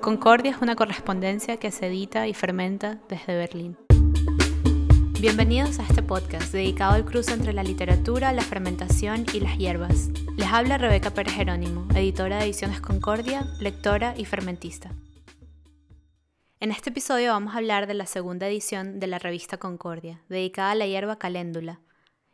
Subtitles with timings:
[0.00, 3.76] Concordia es una correspondencia que se edita y fermenta desde Berlín.
[5.20, 10.08] Bienvenidos a este podcast dedicado al cruce entre la literatura, la fermentación y las hierbas.
[10.36, 14.90] Les habla Rebeca Pérez Jerónimo, editora de Ediciones Concordia, lectora y fermentista.
[16.60, 20.70] En este episodio vamos a hablar de la segunda edición de la revista Concordia, dedicada
[20.70, 21.80] a la hierba caléndula,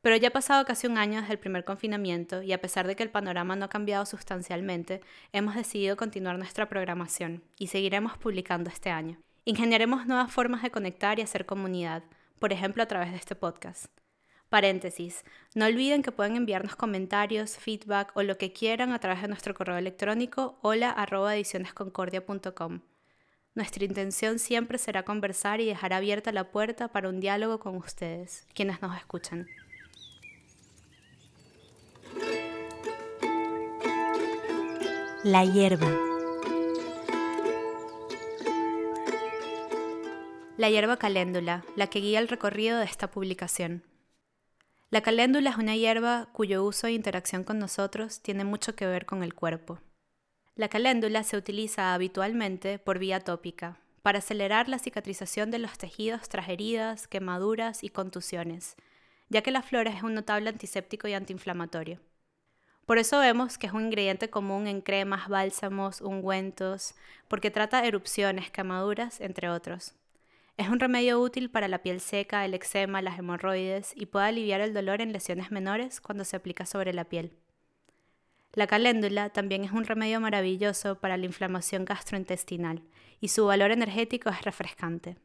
[0.02, 2.96] Pero ya ha pasado casi un año desde el primer confinamiento y a pesar de
[2.96, 5.02] que el panorama no ha cambiado sustancialmente,
[5.32, 9.17] hemos decidido continuar nuestra programación y seguiremos publicando este año.
[9.45, 12.04] Ingeniaremos nuevas formas de conectar y hacer comunidad,
[12.39, 14.05] por ejemplo a través de este podcast.
[14.50, 15.23] Paréntesis.
[15.54, 19.54] No olviden que pueden enviarnos comentarios, feedback o lo que quieran a través de nuestro
[19.54, 20.95] correo electrónico hola
[23.55, 28.45] Nuestra intención siempre será conversar y dejar abierta la puerta para un diálogo con ustedes,
[28.54, 29.48] quienes nos escuchan.
[35.23, 35.92] La hierba.
[40.58, 43.84] La hierba caléndula, la que guía el recorrido de esta publicación.
[44.92, 49.06] La caléndula es una hierba cuyo uso e interacción con nosotros tiene mucho que ver
[49.06, 49.80] con el cuerpo.
[50.56, 56.30] La caléndula se utiliza habitualmente por vía tópica, para acelerar la cicatrización de los tejidos
[56.30, 58.76] tras heridas, quemaduras y contusiones,
[59.30, 62.00] ya que la flor es un notable antiséptico y antiinflamatorio.
[62.86, 66.94] Por eso vemos que es un ingrediente común en cremas, bálsamos, ungüentos,
[67.28, 69.96] porque trata erupciones, quemaduras, entre otros.
[70.58, 74.61] Es un remedio útil para la piel seca, el eczema, las hemorroides y puede aliviar
[74.61, 77.33] el dolor en lesiones menores cuando se aplica sobre la piel.
[78.54, 82.82] La caléndula también es un remedio maravilloso para la inflamación gastrointestinal
[83.20, 85.17] y su valor energético es refrescante.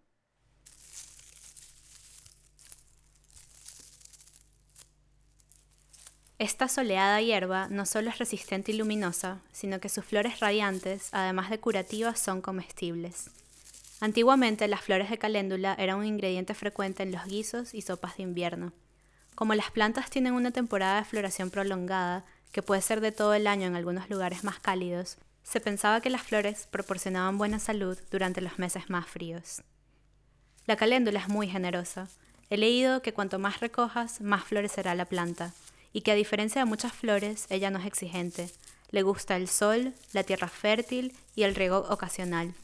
[6.41, 11.50] Esta soleada hierba no solo es resistente y luminosa, sino que sus flores radiantes, además
[11.50, 13.30] de curativas, son comestibles.
[14.00, 18.22] Antiguamente las flores de caléndula eran un ingrediente frecuente en los guisos y sopas de
[18.22, 18.72] invierno.
[19.34, 23.46] Como las plantas tienen una temporada de floración prolongada, que puede ser de todo el
[23.46, 28.40] año en algunos lugares más cálidos, se pensaba que las flores proporcionaban buena salud durante
[28.40, 29.62] los meses más fríos.
[30.66, 32.08] La caléndula es muy generosa.
[32.48, 35.52] He leído que cuanto más recojas, más florecerá la planta,
[35.92, 38.50] y que a diferencia de muchas flores, ella no es exigente.
[38.90, 42.54] Le gusta el sol, la tierra fértil y el riego ocasional.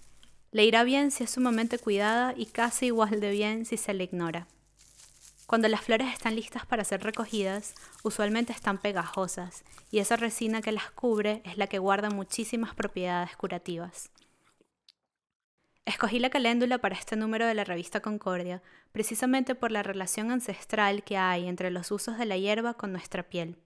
[0.57, 4.05] Le irá bien si es sumamente cuidada y casi igual de bien si se le
[4.05, 4.47] ignora.
[5.47, 10.73] Cuando las flores están listas para ser recogidas, usualmente están pegajosas, y esa resina que
[10.73, 14.11] las cubre es la que guarda muchísimas propiedades curativas.
[15.85, 21.05] Escogí la caléndula para este número de la revista Concordia, precisamente por la relación ancestral
[21.05, 23.59] que hay entre los usos de la hierba con nuestra piel.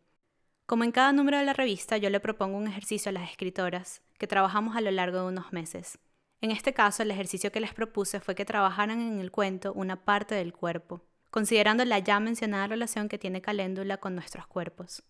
[0.66, 4.02] Como en cada número de la revista, yo le propongo un ejercicio a las escritoras,
[4.18, 6.00] que trabajamos a lo largo de unos meses.
[6.40, 10.04] En este caso, el ejercicio que les propuse fue que trabajaran en el cuento una
[10.04, 15.02] parte del cuerpo, considerando la ya mencionada relación que tiene Caléndula con nuestros cuerpos.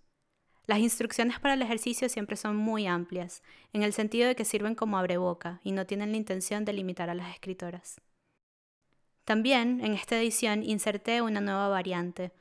[0.67, 3.43] Las instrucciones para el ejercicio siempre son muy amplias,
[3.73, 7.11] en el sentido de que sirven como abreboca y no tienen la intención de limitar
[7.11, 8.01] a las escritoras.
[9.25, 12.33] También, en esta edición, inserté una nueva variante,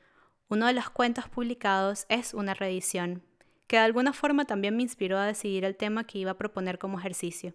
[0.48, 3.22] Uno de los cuentos publicados es una reedición,
[3.68, 6.76] que de alguna forma también me inspiró a decidir el tema que iba a proponer
[6.76, 7.54] como ejercicio.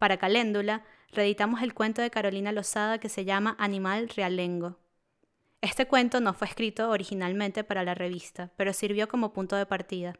[0.00, 0.82] Para Caléndula,
[1.12, 4.78] reeditamos el cuento de Carolina Lozada que se llama Animal Realengo.
[5.60, 10.14] Este cuento no fue escrito originalmente para la revista, pero sirvió como punto de partida.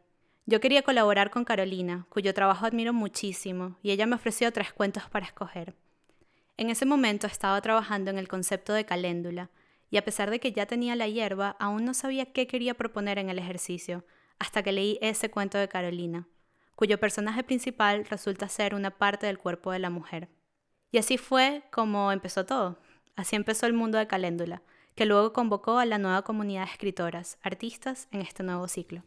[0.45, 5.05] Yo quería colaborar con Carolina, cuyo trabajo admiro muchísimo, y ella me ofreció tres cuentos
[5.09, 5.75] para escoger.
[6.59, 9.49] En ese momento estaba trabajando en el concepto de caléndula,
[9.89, 13.19] y a pesar de que ya tenía la hierba, aún no sabía qué quería proponer
[13.19, 14.05] en el ejercicio,
[14.39, 16.29] hasta que leí ese cuento de Carolina,
[16.81, 20.31] cuyo personaje principal resulta ser una parte del cuerpo de la mujer.
[20.91, 22.79] Y así fue como empezó todo.
[23.17, 24.63] Así empezó el mundo de Caléndula,
[24.95, 29.03] que luego convocó a la nueva comunidad de escritoras, artistas en este nuevo ciclo.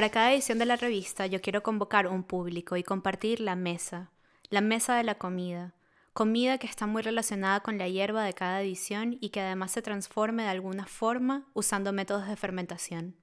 [0.00, 4.10] Para cada edición de la revista yo quiero convocar un público y compartir la mesa,
[4.48, 5.74] la mesa de la comida,
[6.14, 9.82] comida que está muy relacionada con la hierba de cada edición y que además se
[9.82, 13.14] transforme de alguna forma usando métodos de fermentación.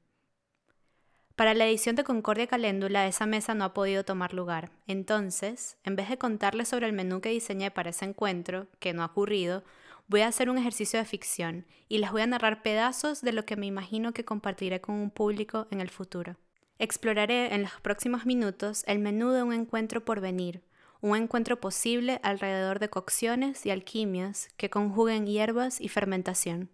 [1.36, 5.96] Para la edición de Concordia Caléndula esa mesa no ha podido tomar lugar, entonces, en
[5.96, 9.64] vez de contarles sobre el menú que diseñé para ese encuentro, que no ha ocurrido,
[10.08, 13.46] voy a hacer un ejercicio de ficción y les voy a narrar pedazos de lo
[13.46, 16.38] que me imagino que compartiré con un público en el futuro.
[16.80, 20.62] Exploraré en los próximos minutos el menú de un encuentro por venir,
[21.02, 26.70] un encuentro posible alrededor de cocciones y alquimias que conjuguen hierbas y fermentación.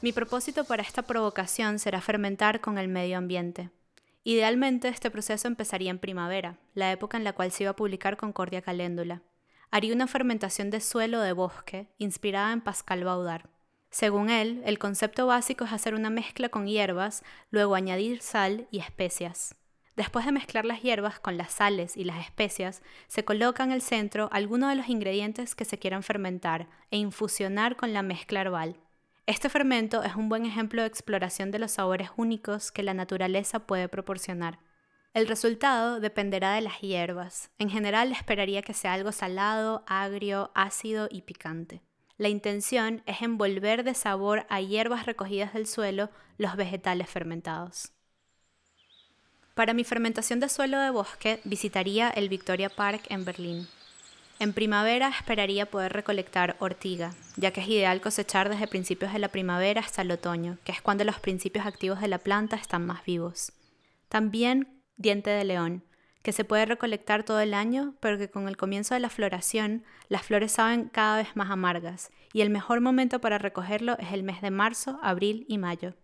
[0.00, 3.70] Mi propósito para esta provocación será fermentar con el medio ambiente.
[4.24, 8.16] Idealmente este proceso empezaría en primavera, la época en la cual se iba a publicar
[8.16, 9.22] Concordia Caléndula.
[9.70, 13.50] Haría una fermentación de suelo de bosque, inspirada en Pascal Baudard.
[13.90, 18.80] Según él, el concepto básico es hacer una mezcla con hierbas, luego añadir sal y
[18.80, 19.54] especias.
[19.96, 23.82] Después de mezclar las hierbas con las sales y las especias, se coloca en el
[23.82, 28.76] centro alguno de los ingredientes que se quieran fermentar e infusionar con la mezcla herbal.
[29.26, 33.66] Este fermento es un buen ejemplo de exploración de los sabores únicos que la naturaleza
[33.66, 34.60] puede proporcionar.
[35.14, 37.50] El resultado dependerá de las hierbas.
[37.58, 41.82] En general esperaría que sea algo salado, agrio, ácido y picante.
[42.18, 47.92] La intención es envolver de sabor a hierbas recogidas del suelo los vegetales fermentados.
[49.54, 53.68] Para mi fermentación de suelo de bosque visitaría el Victoria Park en Berlín.
[54.40, 59.28] En primavera esperaría poder recolectar ortiga, ya que es ideal cosechar desde principios de la
[59.28, 63.04] primavera hasta el otoño, que es cuando los principios activos de la planta están más
[63.04, 63.52] vivos.
[64.08, 65.84] También diente de león,
[66.22, 69.84] que se puede recolectar todo el año, pero que con el comienzo de la floración
[70.08, 74.22] las flores saben cada vez más amargas y el mejor momento para recogerlo es el
[74.22, 75.94] mes de marzo, abril y mayo.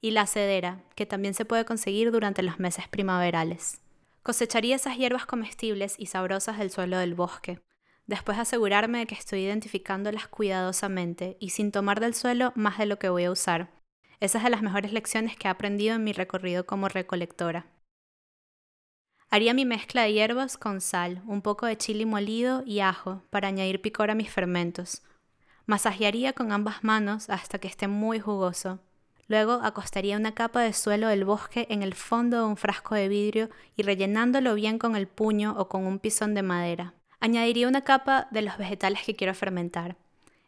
[0.00, 3.80] Y la cedera, que también se puede conseguir durante los meses primaverales.
[4.22, 7.60] Cosecharía esas hierbas comestibles y sabrosas del suelo del bosque,
[8.06, 12.98] después asegurarme de que estoy identificándolas cuidadosamente y sin tomar del suelo más de lo
[12.98, 13.70] que voy a usar.
[14.20, 17.66] Esa es de las mejores lecciones que he aprendido en mi recorrido como recolectora.
[19.34, 23.48] Haría mi mezcla de hierbas con sal, un poco de chile molido y ajo para
[23.48, 25.00] añadir picor a mis fermentos.
[25.64, 28.80] Masajearía con ambas manos hasta que esté muy jugoso.
[29.28, 33.08] Luego acostaría una capa de suelo del bosque en el fondo de un frasco de
[33.08, 36.92] vidrio y rellenándolo bien con el puño o con un pisón de madera.
[37.18, 39.96] Añadiría una capa de los vegetales que quiero fermentar.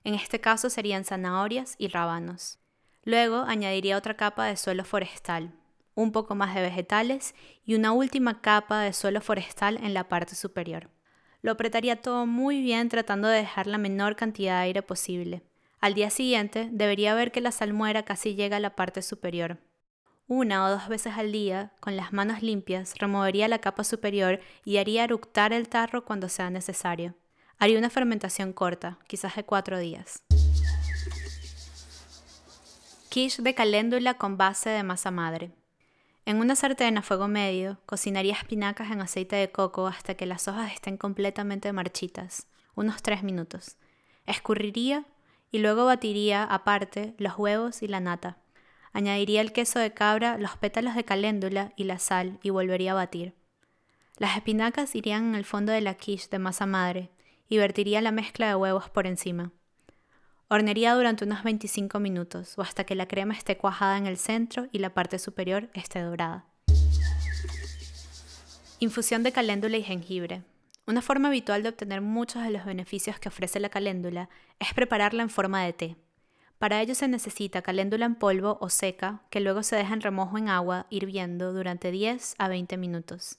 [0.05, 2.59] En este caso serían zanahorias y rábanos.
[3.05, 5.53] Luego añadiría otra capa de suelo forestal,
[5.95, 7.35] un poco más de vegetales
[7.65, 10.91] y una última capa de suelo forestal en la parte superior.
[11.43, 15.43] Lo apretaría todo muy bien tratando de dejar la menor cantidad de aire posible.
[15.81, 19.59] Al día siguiente debería ver que la salmuera casi llega a la parte superior.
[20.27, 24.79] Una o dos veces al día, con las manos limpias, removería la capa superior y
[24.79, 27.15] haría eructar el tarro cuando sea necesario.
[27.59, 30.23] Haría una fermentación corta, quizás de cuatro días.
[33.11, 35.53] Quiche de caléndula con base de masa madre.
[36.27, 40.49] En una sartén a fuego medio, cocinaría espinacas en aceite de coco hasta que las
[40.49, 43.77] hojas estén completamente marchitas, unos 3 minutos.
[44.25, 45.05] Escurriría
[45.51, 48.39] y luego batiría aparte los huevos y la nata.
[48.95, 52.95] Añadiría el queso de cabra, los pétalos de caléndula y la sal y volvería a
[52.95, 53.35] batir.
[54.17, 57.11] Las espinacas irían en el fondo de la quiche de masa madre
[57.51, 59.53] y vertiría la mezcla de huevos por encima.
[60.49, 64.67] Hornearía durante unos 25 minutos o hasta que la crema esté cuajada en el centro
[64.73, 66.45] y la parte superior esté dorada.
[68.79, 70.43] Infusión de caléndula y jengibre.
[70.87, 75.23] Una forma habitual de obtener muchos de los beneficios que ofrece la caléndula es prepararla
[75.23, 75.97] en forma de té.
[76.59, 80.37] Para ello se necesita caléndula en polvo o seca, que luego se deja en remojo
[80.37, 83.39] en agua hirviendo durante 10 a 20 minutos.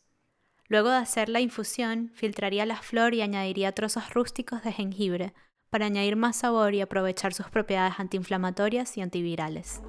[0.68, 5.34] Luego de hacer la infusión, filtraría la flor y añadiría trozos rústicos de jengibre
[5.76, 9.82] para añadir más sabor y aprovechar sus propiedades antiinflamatorias y antivirales.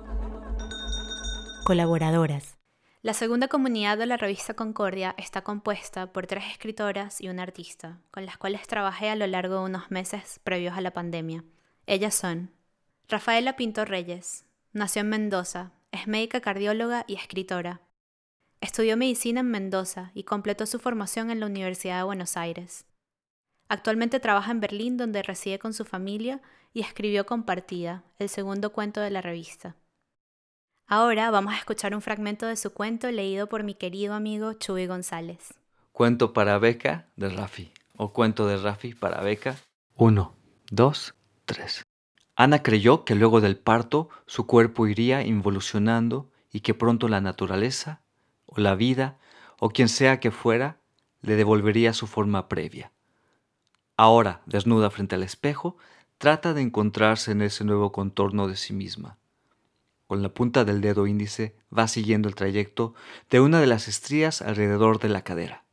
[1.65, 2.59] Colaboradoras.
[3.03, 8.01] La segunda comunidad de la revista Concordia está compuesta por tres escritoras y un artista,
[8.11, 11.45] con las cuales trabajé a lo largo de unos meses previos a la pandemia.
[11.87, 12.51] Ellas son
[13.07, 14.45] Rafaela Pinto Reyes.
[14.73, 17.81] Nació en Mendoza, es médica cardióloga y escritora.
[18.61, 22.87] Estudió medicina en Mendoza y completó su formación en la Universidad de Buenos Aires.
[23.69, 26.41] Actualmente trabaja en Berlín donde reside con su familia
[26.73, 29.77] y escribió Compartida, el segundo cuento de la revista.
[30.87, 34.87] Ahora vamos a escuchar un fragmento de su cuento leído por mi querido amigo Chuy
[34.87, 35.55] González.
[35.91, 39.57] Cuento para Beca de Rafi, o cuento de Rafi para Beca.
[39.97, 40.35] Uno,
[40.71, 41.83] dos, tres.
[42.37, 48.03] Ana creyó que luego del parto su cuerpo iría involucionando y que pronto la naturaleza,
[48.45, 49.19] o la vida,
[49.59, 50.79] o quien sea que fuera,
[51.23, 52.93] le devolvería su forma previa.
[53.97, 55.79] Ahora, desnuda frente al espejo,
[56.19, 59.17] trata de encontrarse en ese nuevo contorno de sí misma.
[60.07, 62.95] Con la punta del dedo índice va siguiendo el trayecto
[63.31, 65.65] de una de las estrías alrededor de la cadera.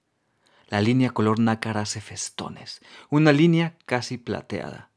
[0.69, 4.89] La línea color nácar hace festones, una línea casi plateada.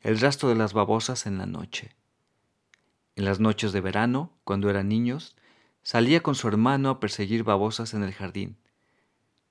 [0.00, 1.94] El rastro de las babosas en la noche.
[3.14, 5.36] En las noches de verano, cuando eran niños,
[5.82, 8.56] salía con su hermano a perseguir babosas en el jardín.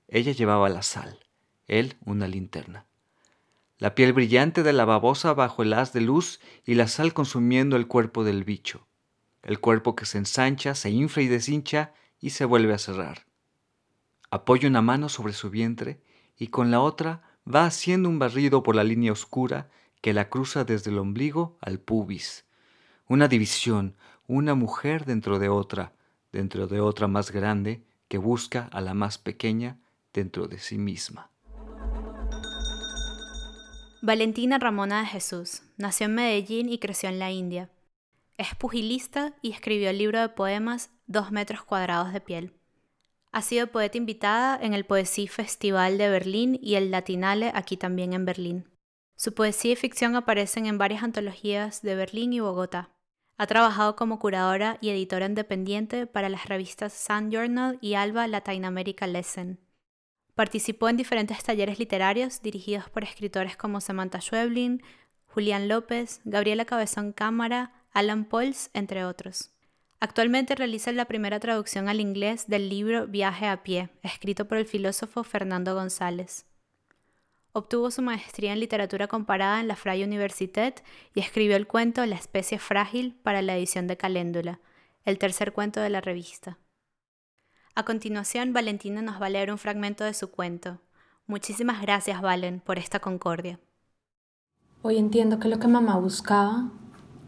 [0.08, 1.20] Ella llevaba la sal
[1.72, 2.86] él una linterna.
[3.80, 7.78] La piel brillante de la babosa bajo el haz de luz y la sal consumiendo
[7.78, 8.86] el cuerpo del bicho,
[9.42, 13.26] el cuerpo que se ensancha, se infla y deshincha y se vuelve a cerrar.
[14.30, 16.00] Apoya una mano sobre su vientre
[16.38, 19.70] y con la otra va haciendo un barrido por la línea oscura
[20.02, 22.46] que la cruza desde el ombligo al pubis.
[23.08, 23.96] Una división,
[24.28, 25.94] una mujer dentro de otra,
[26.32, 29.80] dentro de otra más grande que busca a la más pequeña
[30.14, 31.31] dentro de sí misma.
[34.04, 37.70] Valentina Ramona de Jesús nació en Medellín y creció en la India.
[38.36, 42.52] Es pugilista y escribió el libro de poemas Dos metros cuadrados de piel.
[43.32, 48.14] Ha sido poeta invitada en el Poesía Festival de Berlín y el Latinale aquí también
[48.14, 48.68] en Berlín.
[49.16, 52.90] Su poesía y ficción aparecen en varias antologías de Berlín y Bogotá.
[53.38, 58.66] Ha trabajado como curadora y editora independiente para las revistas Sun Journal y Alba Latin
[58.66, 59.60] America Lesson.
[60.36, 64.82] Participó en diferentes talleres literarios dirigidos por escritores como Samantha Schweblin,
[65.28, 69.52] Julián López, Gabriela Cabezón Cámara, Alan Pauls, entre otros.
[70.00, 74.66] Actualmente realiza la primera traducción al inglés del libro Viaje a pie, escrito por el
[74.66, 76.46] filósofo Fernando González.
[77.54, 80.82] Obtuvo su maestría en literatura comparada en la Freie Universität
[81.14, 84.60] y escribió el cuento La especie frágil para la edición de Caléndula,
[85.06, 86.58] el tercer cuento de la revista.
[87.74, 90.80] A continuación, Valentina nos va a leer un fragmento de su cuento.
[91.26, 93.62] Muchísimas gracias, Valen, por esta concordia.
[94.82, 96.70] Hoy entiendo que lo que mamá buscaba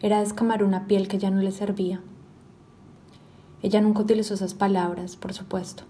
[0.01, 2.01] era descamar una piel que ya no le servía.
[3.61, 5.83] Ella nunca utilizó esas palabras, por supuesto.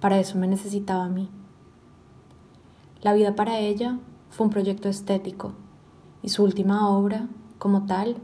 [0.00, 1.28] Para eso me necesitaba a mí.
[3.02, 3.98] La vida para ella
[4.30, 5.52] fue un proyecto estético
[6.22, 8.16] y su última obra, como tal,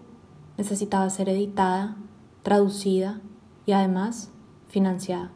[0.56, 1.96] necesitaba ser editada,
[2.42, 3.20] traducida
[3.66, 4.30] y además
[4.74, 5.30] financiada.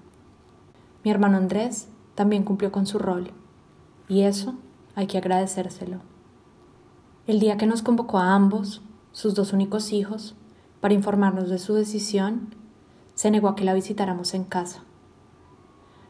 [1.04, 3.30] Mi hermano Andrés también cumplió con su rol
[4.08, 4.56] y eso
[4.96, 5.98] hay que agradecérselo.
[7.28, 10.34] El día que nos convocó a ambos, sus dos únicos hijos,
[10.80, 12.52] para informarnos de su decisión,
[13.14, 14.82] se negó a que la visitáramos en casa.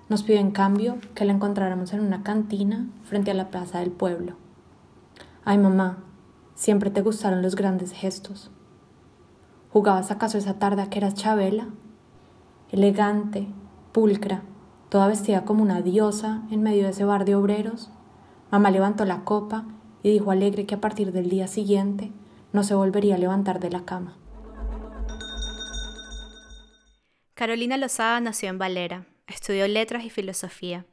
[0.08, 3.90] Nos pidió en cambio que la encontráramos en una cantina frente a la plaza del
[3.90, 4.37] pueblo.
[5.44, 5.99] Ay mamá,
[6.54, 8.50] siempre te gustaron los grandes gestos.
[9.70, 11.68] ¿Jugabas acaso esa tarde a que eras Chabela?
[12.71, 13.47] Elegante,
[13.93, 14.43] pulcra,
[14.91, 17.91] toda vestida como una diosa en medio de ese bar de obreros,
[18.51, 19.65] mamá levantó la copa
[20.03, 22.13] y dijo alegre que a partir del día siguiente
[22.53, 24.19] no se volvería a levantar de la cama.
[27.33, 30.85] Carolina Lozada nació en Valera, estudió letras y filosofía.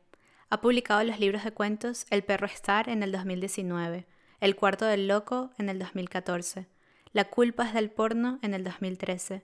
[0.50, 4.06] Ha publicado los libros de cuentos El perro estar en el 2019,
[4.40, 6.68] El cuarto del loco en el 2014,
[7.12, 9.44] La culpa es del porno en el 2013,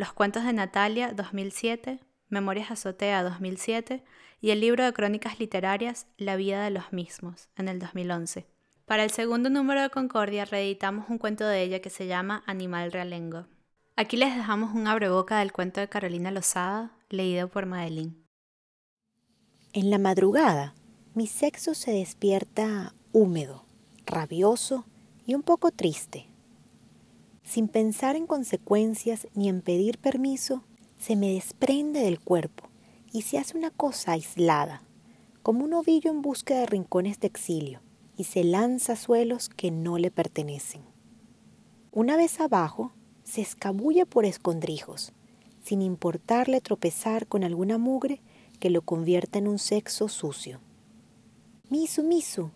[0.00, 4.02] Los cuentos de Natalia 2007, Memorias Azotea 2007
[4.40, 8.46] y el libro de crónicas literarias La vida de los mismos en el 2011.
[8.86, 12.92] Para el segundo número de Concordia reeditamos un cuento de ella que se llama Animal
[12.92, 13.44] Realengo.
[13.94, 18.24] Aquí les dejamos un abreboca del cuento de Carolina Lozada, leído por Madeline.
[19.74, 20.72] En la madrugada,
[21.12, 23.66] mi sexo se despierta húmedo,
[24.06, 24.86] rabioso
[25.26, 26.29] y un poco triste.
[27.50, 30.62] Sin pensar en consecuencias ni en pedir permiso,
[31.00, 32.68] se me desprende del cuerpo
[33.12, 34.84] y se hace una cosa aislada,
[35.42, 37.80] como un ovillo en busca de rincones de exilio,
[38.16, 40.82] y se lanza a suelos que no le pertenecen.
[41.90, 42.92] Una vez abajo,
[43.24, 45.12] se escabulle por escondrijos,
[45.64, 48.20] sin importarle tropezar con alguna mugre
[48.60, 50.60] que lo convierta en un sexo sucio.
[51.68, 52.52] Misu, Misu,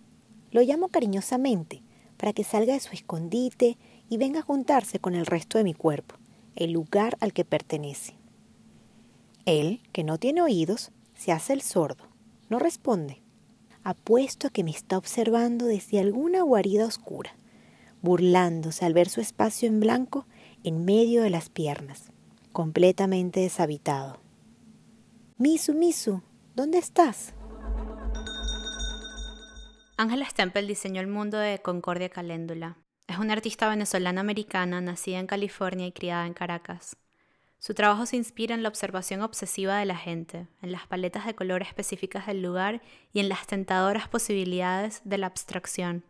[0.52, 1.82] lo llamo cariñosamente
[2.16, 3.76] para que salga de su escondite
[4.14, 6.14] y venga a juntarse con el resto de mi cuerpo,
[6.54, 8.14] el lugar al que pertenece.
[9.44, 12.04] Él, que no tiene oídos, se hace el sordo,
[12.48, 13.22] no responde.
[13.82, 17.34] Apuesto a que me está observando desde alguna guarida oscura,
[18.02, 20.26] burlándose al ver su espacio en blanco
[20.62, 22.12] en medio de las piernas,
[22.52, 24.20] completamente deshabitado.
[25.38, 26.22] Misu, Misu,
[26.54, 27.34] ¿dónde estás?
[29.96, 32.78] Ángela Stempel diseñó el mundo de Concordia Caléndula.
[33.06, 36.96] Es una artista venezolana americana nacida en California y criada en Caracas.
[37.58, 41.34] Su trabajo se inspira en la observación obsesiva de la gente, en las paletas de
[41.34, 42.82] color específicas del lugar
[43.12, 46.04] y en las tentadoras posibilidades de la abstracción.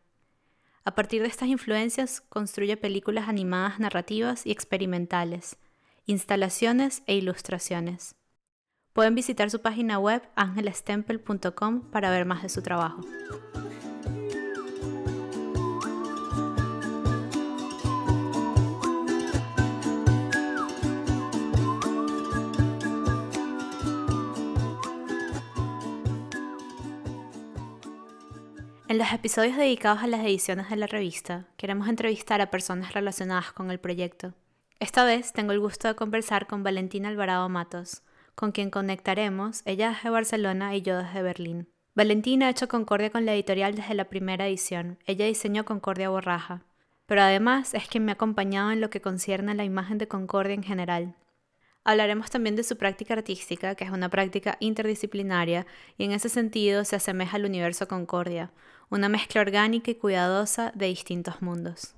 [0.85, 5.57] A partir de estas influencias construye películas animadas narrativas y experimentales,
[6.07, 8.17] instalaciones e ilustraciones.
[8.93, 13.01] Pueden visitar su página web angelestempel.com para ver más de su trabajo.
[28.95, 33.51] En los episodios dedicados a las ediciones de la revista, queremos entrevistar a personas relacionadas
[33.51, 34.35] con el proyecto.
[34.79, 38.05] Esta vez tengo el gusto de conversar con Valentina Alvarado Matos,
[38.37, 41.69] con quien conectaremos, ella desde Barcelona y yo desde Berlín.
[41.97, 46.63] Valentina ha hecho Concordia con la editorial desde la primera edición, ella diseñó Concordia Borraja,
[47.07, 50.07] pero además es quien me ha acompañado en lo que concierne a la imagen de
[50.07, 51.17] Concordia en general.
[51.83, 55.67] Hablaremos también de su práctica artística, que es una práctica interdisciplinaria
[55.99, 58.53] y en ese sentido se asemeja al universo Concordia,
[58.95, 61.97] una mezcla orgánica y cuidadosa de distintos mundos.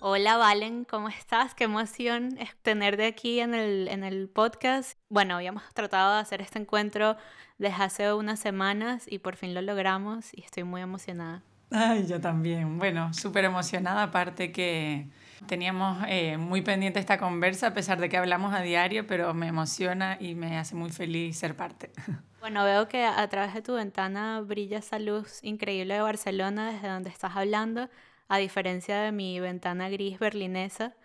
[0.00, 1.54] Hola Valen, ¿cómo estás?
[1.54, 4.98] Qué emoción es tenerte aquí en el, en el podcast.
[5.08, 7.16] Bueno, habíamos tratado de hacer este encuentro
[7.56, 11.42] desde hace unas semanas y por fin lo logramos y estoy muy emocionada.
[11.70, 12.78] Ay, yo también.
[12.78, 15.08] Bueno, súper emocionada, aparte que
[15.46, 19.48] teníamos eh, muy pendiente esta conversa, a pesar de que hablamos a diario, pero me
[19.48, 21.90] emociona y me hace muy feliz ser parte.
[22.42, 26.88] Bueno, veo que a través de tu ventana brilla esa luz increíble de Barcelona desde
[26.88, 27.88] donde estás hablando,
[28.26, 30.96] a diferencia de mi ventana gris berlinesa.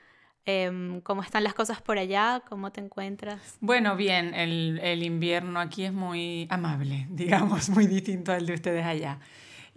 [0.47, 2.41] Em, ¿Cómo están las cosas por allá?
[2.49, 3.57] ¿Cómo te encuentras?
[3.59, 8.83] Bueno, bien, el, el invierno aquí es muy amable, digamos, muy distinto al de ustedes
[8.83, 9.19] allá.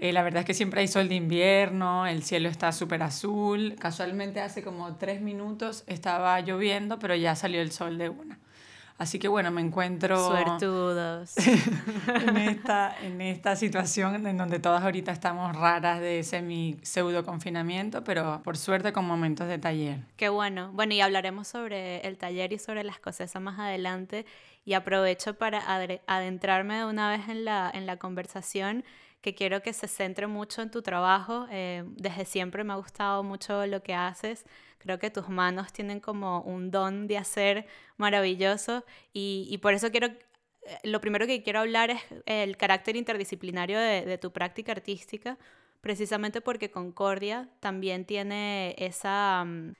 [0.02, 3.76] Eh, la verdad es que siempre hay sol de invierno, el cielo está súper azul.
[3.78, 8.38] Casualmente hace como tres minutos estaba lloviendo, pero ya salió el sol de una.
[8.96, 10.26] Así que bueno, me encuentro...
[10.26, 11.34] Suertudos.
[12.26, 18.40] en, esta, en esta situación en donde todas ahorita estamos raras de semi-pseudo confinamiento, pero
[18.42, 19.98] por suerte con momentos de taller.
[20.16, 20.70] Qué bueno.
[20.72, 24.24] Bueno, y hablaremos sobre el taller y sobre las cosas más adelante.
[24.64, 25.62] Y aprovecho para
[26.06, 28.82] adentrarme de una vez en la, en la conversación
[29.20, 31.46] que quiero que se centre mucho en tu trabajo.
[31.50, 34.44] Eh, desde siempre me ha gustado mucho lo que haces.
[34.78, 39.90] Creo que tus manos tienen como un don de hacer maravilloso y, y por eso
[39.90, 40.18] quiero, eh,
[40.84, 45.38] lo primero que quiero hablar es el carácter interdisciplinario de, de tu práctica artística,
[45.80, 49.74] precisamente porque Concordia también tiene esa, mm,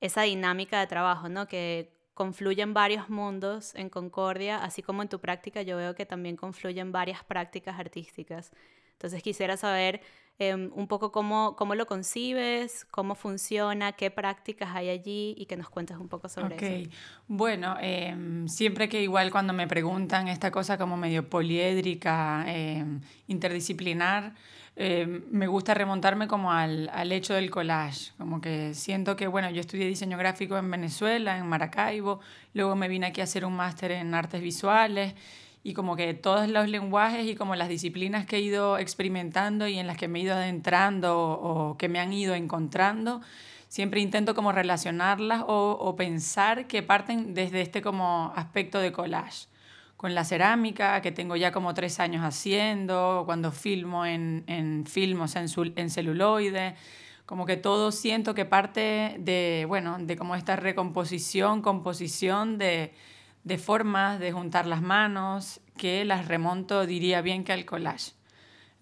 [0.00, 1.48] esa dinámica de trabajo, ¿no?
[1.48, 6.34] Que confluyen varios mundos en Concordia, así como en tu práctica yo veo que también
[6.34, 8.52] confluyen varias prácticas artísticas.
[8.92, 10.00] Entonces quisiera saber
[10.38, 15.58] em, un poco cómo, cómo lo concibes, cómo funciona, qué prácticas hay allí y que
[15.58, 16.90] nos cuentes un poco sobre eso.
[17.28, 24.32] Bueno, em, siempre que igual cuando me preguntan esta cosa como medio poliédrica, em, interdisciplinar,
[24.76, 29.60] me gusta remontarme como al, al, hecho del collage, como que siento que, bueno, yo
[29.60, 32.20] estudié diseño gráfico en Venezuela, en Maracaibo,
[32.52, 35.14] luego me vine aquí a hacer un máster en artes visuales
[35.66, 39.78] y como que todos los lenguajes y como las disciplinas que he ido experimentando y
[39.78, 43.22] en las que me he ido adentrando o, que me han ido encontrando,
[43.68, 49.48] siempre intento como relacionarlas o, o, pensar que parten desde este como aspecto de collage.
[49.96, 55.22] Con la cerámica, que tengo ya como tres años haciendo, cuando filmo en, en film,
[55.22, 56.74] o sea, en, en celuloide,
[57.24, 62.92] como que todo siento que parte de, bueno, de como esta recomposición, composición de
[63.46, 68.12] de formas de juntar las manos que las remonto, diría bien, que al collage.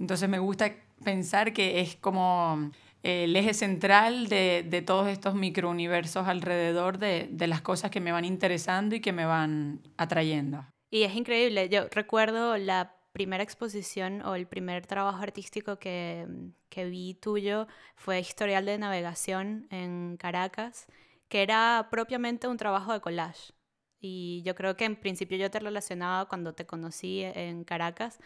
[0.01, 0.73] Entonces me gusta
[1.05, 2.71] pensar que es como
[3.03, 8.11] el eje central de, de todos estos microuniversos alrededor de, de las cosas que me
[8.11, 10.65] van interesando y que me van atrayendo.
[10.95, 16.25] Y es increíble, yo recuerdo la primera exposición o el primer trabajo artístico que,
[16.69, 20.87] que vi tuyo fue Historial de Navegación en Caracas,
[21.29, 23.55] que era propiamente un trabajo de collage.
[23.99, 28.21] Y yo creo que en principio yo te relacionaba cuando te conocí en Caracas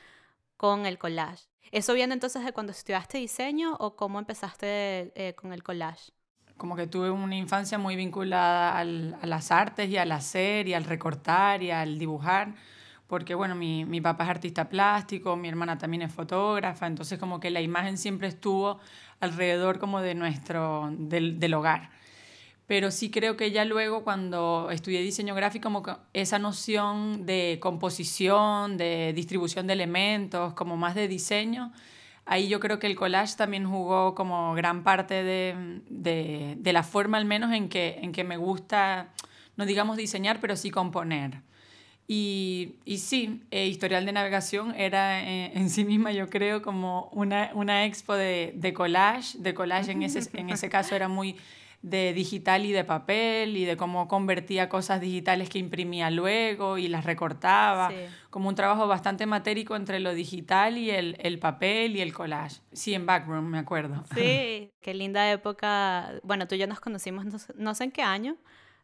[0.58, 1.46] con el collage.
[1.72, 6.12] ¿Eso viene entonces de cuando estudiaste diseño o cómo empezaste eh, con el collage?
[6.58, 10.74] Como que tuve una infancia muy vinculada al, a las artes y al hacer y
[10.74, 12.54] al recortar y al dibujar,
[13.06, 17.40] porque bueno, mi, mi papá es artista plástico, mi hermana también es fotógrafa, entonces como
[17.40, 18.78] que la imagen siempre estuvo
[19.20, 21.90] alrededor como de nuestro, del, del hogar.
[22.66, 28.76] Pero sí creo que ya luego cuando estudié diseño gráfico, como esa noción de composición,
[28.76, 31.72] de distribución de elementos, como más de diseño,
[32.28, 36.82] ahí yo creo que el collage también jugó como gran parte de, de, de la
[36.82, 39.08] forma al menos en que, en que me gusta,
[39.56, 41.40] no digamos diseñar, pero sí componer.
[42.06, 47.10] Y, y sí, eh, Historial de Navegación era eh, en sí misma, yo creo, como
[47.12, 49.36] una, una expo de, de collage.
[49.38, 51.36] De collage en ese, en ese caso era muy
[51.82, 56.88] de digital y de papel y de cómo convertía cosas digitales que imprimía luego y
[56.88, 57.90] las recortaba,
[58.30, 62.60] como un trabajo bastante matérico entre lo digital y el, el, papel y el collage.
[62.72, 64.04] Sí, en Backroom, me acuerdo.
[64.14, 66.12] Sí, qué linda época.
[66.24, 68.36] Bueno, tú y yo nos conocimos no, no sé en qué año,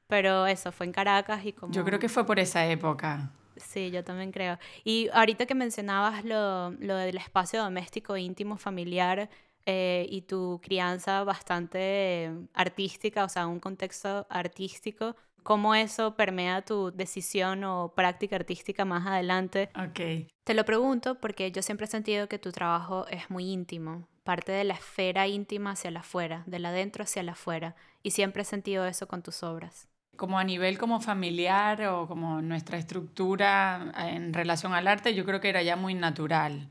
[0.07, 1.73] pero eso, fue en Caracas y como...
[1.73, 3.33] Yo creo que fue por esa época.
[3.57, 4.59] Sí, yo también creo.
[4.85, 9.29] Y ahorita que mencionabas lo, lo del espacio doméstico, íntimo, familiar,
[9.67, 16.91] eh, y tu crianza bastante artística, o sea, un contexto artístico, ¿cómo eso permea tu
[16.91, 19.71] decisión o práctica artística más adelante?
[19.77, 20.29] Ok.
[20.45, 24.53] Te lo pregunto porque yo siempre he sentido que tu trabajo es muy íntimo, parte
[24.53, 28.43] de la esfera íntima hacia la afuera, de la adentro hacia la afuera, y siempre
[28.43, 33.93] he sentido eso con tus obras como a nivel como familiar o como nuestra estructura
[33.97, 36.69] en relación al arte, yo creo que era ya muy natural.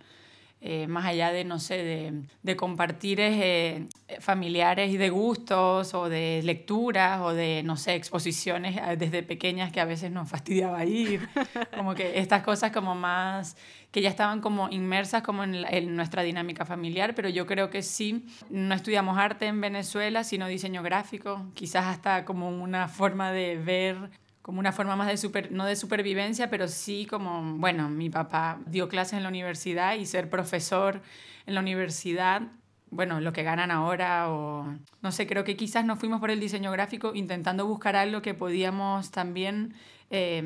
[0.65, 3.85] Eh, más allá de, no sé, de, de compartir eh,
[4.21, 9.73] familiares y de gustos o de lecturas o de, no sé, exposiciones eh, desde pequeñas
[9.73, 11.27] que a veces nos fastidiaba ir,
[11.75, 13.57] como que estas cosas como más
[13.91, 17.81] que ya estaban como inmersas como en, en, nuestra dinámica familiar, pero yo creo que
[17.81, 23.57] sí, no estudiamos arte en Venezuela, sino diseño gráfico, quizás hasta como una forma de
[23.57, 23.97] ver
[24.43, 28.59] como una forma más de super, no de supervivencia, pero sí como, bueno, mi papá
[28.67, 31.01] dio clases en la universidad y ser profesor
[31.47, 32.43] en la universidad,
[32.91, 34.65] bueno, lo que ganan ahora o
[35.01, 38.33] no sé, creo que quizás nos fuimos por el diseño gráfico intentando buscar algo que
[38.33, 39.75] podíamos también,
[40.09, 40.43] eh,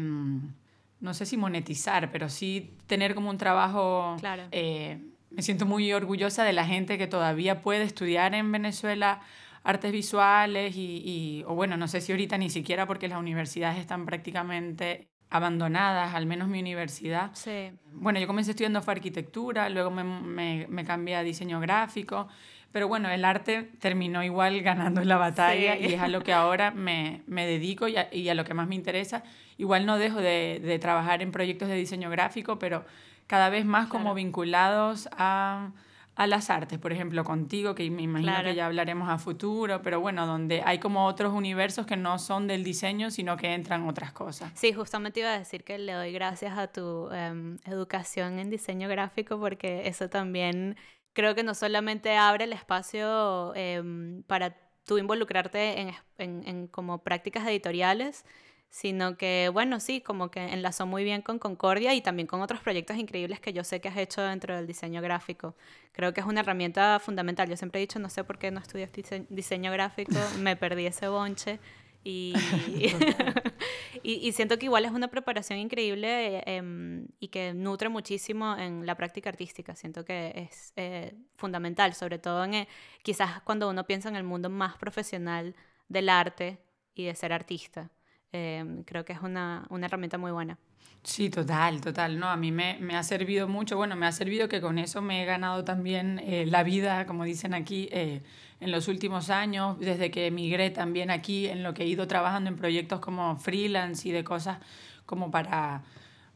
[0.99, 4.15] no sé si monetizar, pero sí tener como un trabajo...
[4.19, 4.43] Claro.
[4.51, 9.21] Eh, me siento muy orgullosa de la gente que todavía puede estudiar en Venezuela
[9.67, 13.77] artes visuales y, y, o bueno, no sé si ahorita ni siquiera porque las universidades
[13.77, 17.31] están prácticamente abandonadas, al menos mi universidad.
[17.33, 17.71] Sí.
[17.91, 22.29] Bueno, yo comencé estudiando fue arquitectura, luego me, me, me, cambié a diseño gráfico,
[22.71, 25.83] pero bueno, el arte terminó igual ganando la batalla sí.
[25.83, 28.53] y es a lo que ahora me, me dedico y a, y a, lo que
[28.53, 29.23] más me interesa.
[29.57, 32.85] Igual no dejo de, de, trabajar en proyectos de diseño gráfico, pero
[33.27, 34.05] cada vez más claro.
[34.05, 35.71] como vinculados a
[36.17, 38.49] a las artes, por ejemplo, contigo, que me imagino claro.
[38.49, 42.47] que ya hablaremos a futuro, pero bueno, donde hay como otros universos que no son
[42.47, 44.51] del diseño, sino que entran otras cosas.
[44.55, 48.89] Sí, justamente iba a decir que le doy gracias a tu um, educación en diseño
[48.89, 50.75] gráfico, porque eso también
[51.13, 57.03] creo que no solamente abre el espacio um, para tú involucrarte en, en, en como
[57.03, 58.25] prácticas editoriales,
[58.69, 62.61] sino que, bueno, sí, como que enlazó muy bien con Concordia y también con otros
[62.61, 65.55] proyectos increíbles que yo sé que has hecho dentro del diseño gráfico.
[65.93, 67.49] Creo que es una herramienta fundamental.
[67.49, 68.89] Yo siempre he dicho, no sé por qué no estudié
[69.29, 71.59] diseño gráfico, me perdí ese bonche.
[72.03, 72.33] Y,
[74.03, 78.85] y, y, siento que igual es una preparación increíble eh, y que nutre muchísimo en
[78.85, 79.75] la práctica artística.
[79.75, 82.67] Siento que es eh, fundamental, sobre todo en eh,
[83.03, 85.55] quizás cuando uno piensa en el mundo más profesional
[85.89, 86.59] del arte
[86.95, 87.89] y de ser artista.
[88.33, 90.57] Eh, creo que es una, una, herramienta muy buena.
[91.03, 92.19] Sí, total, total.
[92.19, 93.77] No, a mí me, me, ha servido mucho.
[93.77, 97.23] Bueno, me ha servido que con eso me he ganado también eh, la vida, como
[97.23, 98.21] dicen aquí, eh,
[98.59, 102.49] en los últimos años, desde que emigré también aquí, en lo que he ido trabajando
[102.49, 104.59] en proyectos como freelance y de cosas
[105.05, 105.83] como para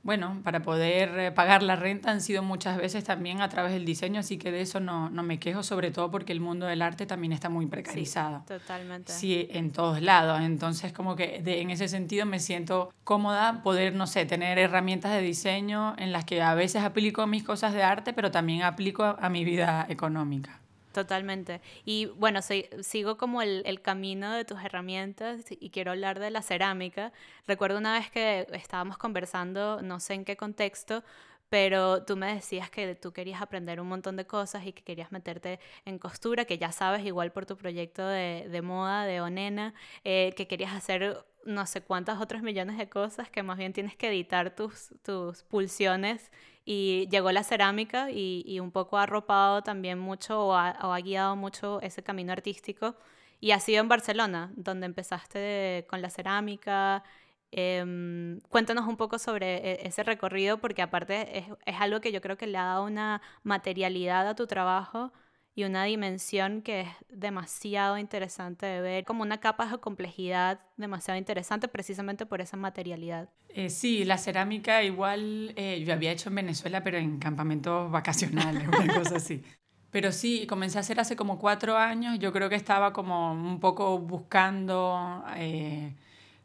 [0.03, 3.85] bueno, para poder eh, pagar la renta han sido muchas veces también a través del
[3.85, 6.81] diseño, así que de eso no, no me quejo, sobre todo porque el mundo del
[6.81, 8.39] arte también está muy precarizado.
[8.39, 9.13] Sí, totalmente.
[9.13, 10.41] Sí, en todos lados.
[10.41, 15.11] Entonces, como que de, en ese sentido me siento cómoda poder, no sé, tener herramientas
[15.11, 19.03] de diseño en las que a veces aplico mis cosas de arte, pero también aplico
[19.03, 20.60] a, a mi vida económica.
[20.91, 21.61] Totalmente.
[21.85, 26.41] Y bueno, sigo como el, el, camino de tus herramientas y quiero hablar de la
[26.41, 27.13] cerámica.
[27.47, 31.03] Recuerdo una vez que estábamos conversando, no sé en qué contexto,
[31.51, 35.11] pero tú me decías que tú querías aprender un montón de cosas y que querías
[35.11, 39.73] meterte en costura, que ya sabes igual por tu proyecto de, de moda, de Onena,
[40.05, 43.97] eh, que querías hacer no sé cuántas otras millones de cosas, que más bien tienes
[43.97, 46.31] que editar tus, tus pulsiones
[46.63, 50.93] y llegó la cerámica y, y un poco ha arropado también mucho o ha, o
[50.93, 52.95] ha guiado mucho ese camino artístico.
[53.41, 57.03] Y ha sido en Barcelona, donde empezaste con la cerámica,
[57.51, 62.21] Em, cuéntanos un poco sobre e, ese recorrido, porque aparte es, es, algo que yo
[62.21, 65.11] creo que le ha dado una materialidad a tu trabajo
[65.53, 71.17] y una dimensión que es demasiado interesante de ver, como una capa de complejidad demasiado
[71.17, 73.29] interesante precisamente por esa materialidad.
[73.49, 78.65] Eh, sí, la cerámica igual eh, yo había hecho en Venezuela, pero en campamentos vacacionales,
[78.67, 79.43] una cosa así.
[79.91, 83.59] Pero sí, comencé a hacer hace como cuatro años, yo creo que estaba como un
[83.59, 85.25] poco buscando...
[85.35, 85.93] Eh,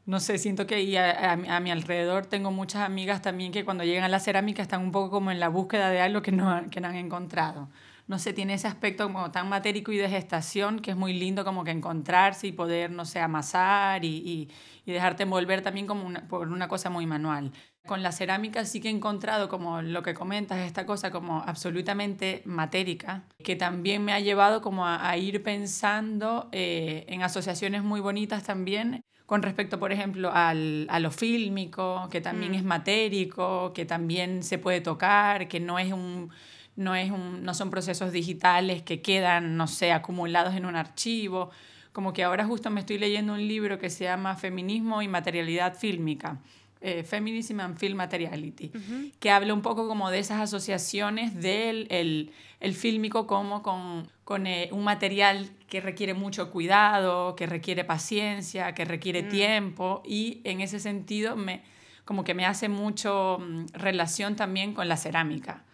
[0.06, 4.04] no sé, siento que a, a, mi alrededor tengo muchas amigas también que cuando llegan
[4.04, 6.80] a la cerámica están un poco como en la búsqueda de algo que no, que
[6.80, 7.68] no han encontrado.
[8.06, 11.44] No sé, tiene ese aspecto como tan matérico y de gestación que es muy lindo
[11.44, 14.48] como que encontrarse y poder, no sé, amasar y, y,
[14.84, 17.50] y dejarte envolver también como por una cosa muy manual.
[17.84, 22.42] Con la cerámica sí que he encontrado como lo que comentas, esta cosa como absolutamente
[22.44, 28.44] matérica, que también me ha llevado como a, ir pensando eh, en asociaciones muy bonitas
[28.44, 32.54] también con respecto, por ejemplo, al, a lo fílmico, que también mm.
[32.54, 36.30] es matérico, que también se puede tocar, que no es un
[36.76, 41.50] no, es un, no son procesos digitales que quedan, no sé, acumulados en un archivo.
[41.92, 45.74] Como que ahora justo me estoy leyendo un libro que se llama Feminismo y Materialidad
[45.74, 46.38] Fílmica,
[46.82, 48.70] eh, Feminism and Film Materiality,
[49.18, 54.46] que habla un poco como de esas asociaciones del el, el fílmico como con, con
[54.46, 59.28] eh, un material que requiere mucho cuidado, que requiere paciencia, que requiere mm.
[59.28, 61.62] tiempo y en ese sentido me,
[62.04, 65.64] como que me hace mucho mm, relación también con la cerámica.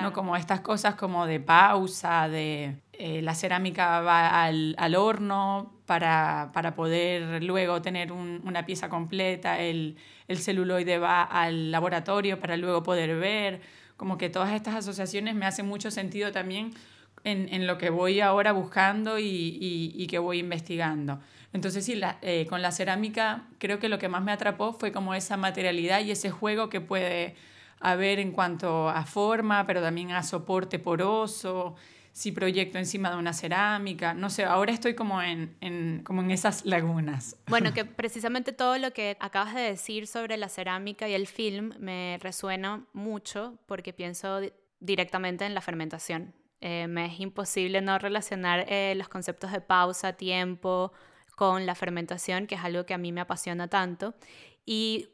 [0.00, 0.12] ¿no?
[0.12, 6.50] Como estas cosas como de pausa, de eh, la cerámica va al, al horno para,
[6.52, 9.96] para, poder luego tener una pieza completa, el,
[10.28, 13.62] el celuloide va al laboratorio para luego poder ver,
[13.96, 16.72] como que todas estas asociaciones me hacen mucho sentido también
[17.24, 21.20] en, en lo que voy ahora buscando y, y, y que voy investigando.
[21.52, 24.92] Entonces sí, la, eh, con la cerámica creo que lo que más me atrapó fue
[24.92, 27.34] como esa materialidad y ese juego que puede
[27.80, 31.76] a ver en cuanto a forma, pero también a soporte poroso,
[32.12, 36.30] si proyecto encima de una cerámica, no sé, ahora estoy como en, en, como en
[36.30, 37.36] esas lagunas.
[37.48, 41.72] Bueno, que precisamente todo lo que acabas de decir sobre la cerámica y el film
[41.78, 44.40] me resuena mucho porque pienso
[44.80, 46.34] directamente en la fermentación.
[46.60, 50.92] Eh, me es imposible no relacionar eh, los conceptos de pausa, tiempo,
[51.36, 54.14] con la fermentación, que es algo que a mí me apasiona tanto.
[54.66, 55.08] Y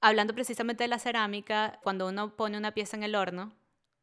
[0.00, 3.54] hablando precisamente de la cerámica, cuando uno pone una pieza en el horno,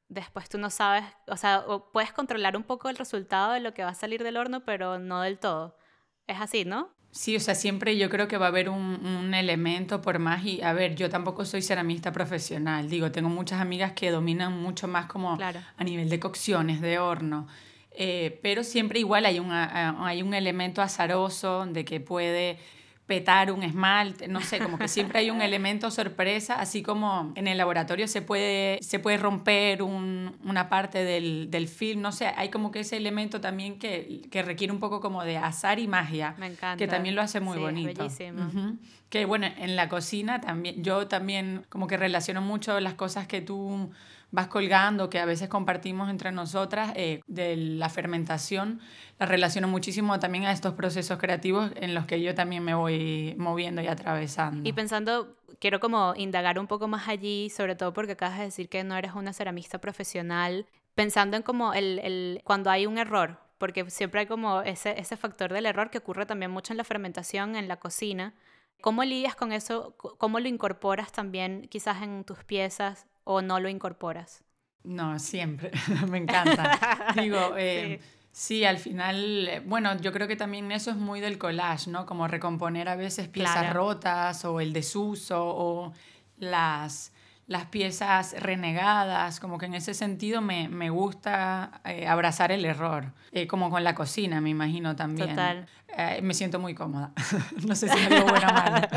[0.10, 3.84] después tú no sabes, o sea, puedes controlar un poco el resultado de lo que
[3.84, 5.78] va a salir del horno, pero no del todo.
[6.26, 6.97] Es así, ¿no?
[7.18, 10.46] Sí, o sea, siempre yo creo que va a haber un, un, elemento por más
[10.46, 14.88] y, a ver, yo tampoco soy ceramista profesional, digo, tengo muchas amigas que dominan mucho
[14.88, 17.48] más como a nivel de cocciones, de horno,
[17.90, 22.60] eh, pero siempre igual hay, una, hay un elemento azaroso de que puede
[23.08, 27.48] petar un esmalte, no sé, como que siempre hay un elemento sorpresa, así como en
[27.48, 32.28] el laboratorio se puede, se puede romper un, una parte del, del, film, no sé,
[32.36, 35.88] hay como que ese elemento también que, que, requiere un poco como de azar y
[35.88, 36.78] magia, Me encanta.
[36.78, 38.06] que también lo hace muy sí, bonito.
[38.06, 38.78] Es bellísimo.
[39.10, 43.40] Que bueno, en la cocina también, yo también como que relaciono mucho las cosas que
[43.40, 43.90] tú
[44.32, 48.82] vas colgando, que a veces compartimos entre nosotras, eh, de la fermentación,
[49.20, 53.36] la relaciono muchísimo también a estos procesos creativos en los que yo también me voy
[53.38, 54.68] moviendo y atravesando.
[54.68, 58.70] Y pensando, quiero como indagar un poco más allí, sobre todo porque acabas de decir
[58.70, 63.40] que no eres una ceramista profesional, pensando en como el, el cuando hay un error,
[63.58, 66.84] porque siempre hay como ese, ese factor del error que ocurre también mucho en la
[66.84, 68.34] fermentación, en la cocina.
[68.82, 69.96] ¿Cómo lidias con eso?
[69.98, 74.44] ¿Cómo lo incorporas también quizás en tus piezas o no lo incorporas?
[74.84, 75.72] No, siempre,
[76.10, 77.14] me encanta.
[77.16, 78.00] Digo, eh,
[78.32, 78.60] sí.
[78.60, 78.66] sí.
[78.66, 82.06] al final, eh, bueno, yo creo que también eso es muy del collage, ¿no?
[82.06, 83.74] Como recomponer a veces piezas claro.
[83.74, 85.94] rotas o el desuso o
[86.38, 87.12] las
[87.48, 93.14] las piezas renegadas, como que en ese sentido me, me gusta eh, abrazar el error,
[93.32, 95.30] eh, como con la cocina, me imagino también.
[95.30, 95.66] Total.
[95.98, 97.14] Eh, me siento muy cómoda.
[97.66, 98.90] no sé si me digo buena o mala.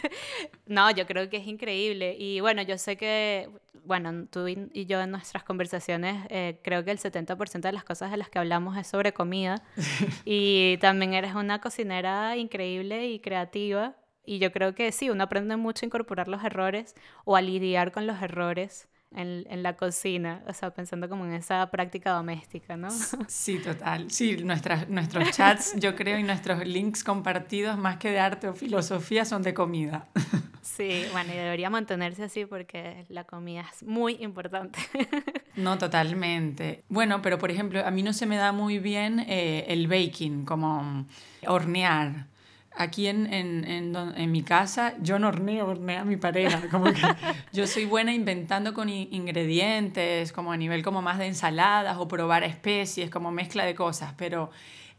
[0.66, 2.16] no, yo creo que es increíble.
[2.18, 3.50] Y bueno, yo sé que
[3.84, 6.24] bueno, tú y yo en nuestras conversaciones,
[6.62, 9.60] creo que el 70% de las cosas de las que hablamos es sobre comida.
[10.24, 13.96] y también eres una cocinera increíble y creativa.
[14.24, 17.92] Y yo creo que sí, uno aprende mucho a incorporar los errores o a lidiar
[17.92, 22.76] con los errores en, en, la cocina, o sea, pensando como en esa práctica doméstica,
[22.76, 22.88] ¿no?
[23.28, 24.10] Sí, total.
[24.10, 28.54] Sí, nuestras, nuestros chats, yo creo, y nuestros links compartidos, más que de arte o
[28.54, 30.08] filosofía, son de comida.
[30.62, 34.78] Sí, bueno, y debería mantenerse así porque la comida es muy importante.
[35.54, 36.82] No, totalmente.
[36.88, 40.46] Bueno, pero por ejemplo, a mí no se me da muy bien eh, el baking,
[40.46, 41.04] como
[41.46, 42.26] hornear.
[42.74, 46.68] Aquí en, en, en, en, mi casa yo no horneo, hornea mi pareja.
[46.70, 47.00] Como que
[47.52, 52.44] yo soy buena inventando con ingredientes, como a nivel como más de ensaladas o probar
[52.44, 54.50] especies, como mezcla de cosas, pero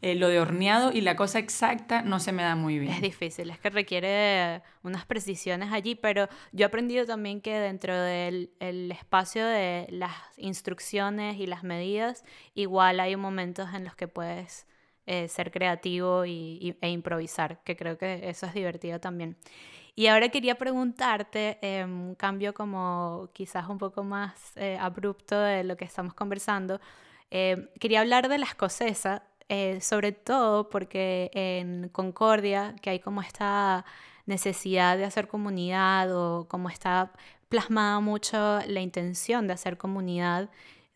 [0.04, 2.92] eh, lo de horneado y la cosa exacta no se me da muy bien.
[2.92, 7.98] Es difícil, es que requiere unas precisiones allí, pero yo he aprendido también que dentro
[7.98, 14.10] del el espacio de las instrucciones y las medidas, igual hay momentos en los que
[14.10, 14.68] puedes
[15.06, 19.38] eh, ser creativo y, e improvisar, que creo que eso es divertido también.
[19.96, 25.64] Y ahora quería preguntarte, eh, un cambio como quizás un poco más eh, abrupto de
[25.64, 26.80] lo que estamos conversando,
[27.80, 33.86] quería hablar de la escocesa eh, sobre todo porque en Concordia, que hay como esta
[34.26, 37.12] necesidad de hacer comunidad o como está
[37.50, 40.50] plasmada mucho la intención de hacer comunidad,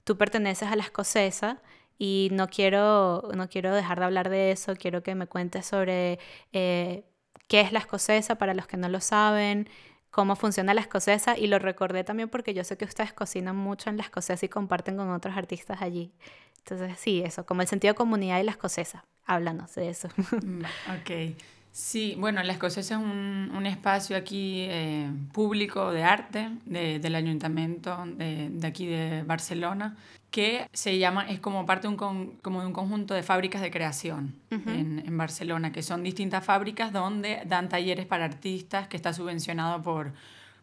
[0.06, 1.62] tú perteneces a la escocesa
[1.98, 6.20] y no quiero, no quiero dejar de hablar de eso, quiero que me cuentes sobre
[6.54, 7.04] eh,
[7.48, 9.68] qué es la escocesa para los que no lo saben,
[10.12, 13.90] cómo funciona la escocesa y lo recordé también porque yo sé que ustedes cocinan mucho
[13.90, 16.12] en la escocesa y comparten con otros artistas allí.
[16.60, 19.06] Entonces, sí, eso, como el sentido de comunidad y la escocesa.
[19.26, 20.10] Háblanos de eso.
[20.42, 20.64] Mm,
[21.00, 21.36] ok.
[21.72, 27.14] Sí, bueno, la escocesa es un, un espacio aquí eh, público de arte de, del
[27.14, 29.96] ayuntamiento de, de, aquí de Barcelona
[30.32, 33.72] que se llama, es como parte de un, como de un conjunto de fábricas de
[33.72, 39.14] creación en, en, Barcelona, que son distintas fábricas donde dan talleres para artistas que está
[39.14, 40.14] subvencionado por,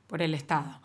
[0.07, 0.81] por el Estado.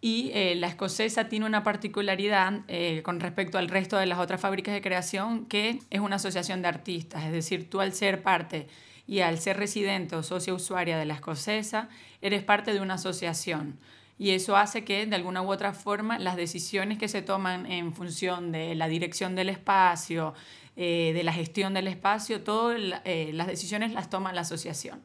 [0.00, 4.38] Y eh, la escocesa tiene una particularidad eh, con respecto al resto de las otras
[4.38, 7.24] fábricas de creación, que es una asociación de artistas.
[7.24, 8.66] Es decir, tú al ser parte
[9.06, 11.88] y al ser residente o socio usuaria de la escocesa,
[12.20, 13.78] eres parte de una asociación.
[14.18, 17.92] Y eso hace que, de alguna u otra forma, las decisiones que se toman en
[17.92, 20.34] función de la dirección del espacio,
[20.76, 25.00] eh, de la gestión del espacio, todas las decisiones las toma la asociación.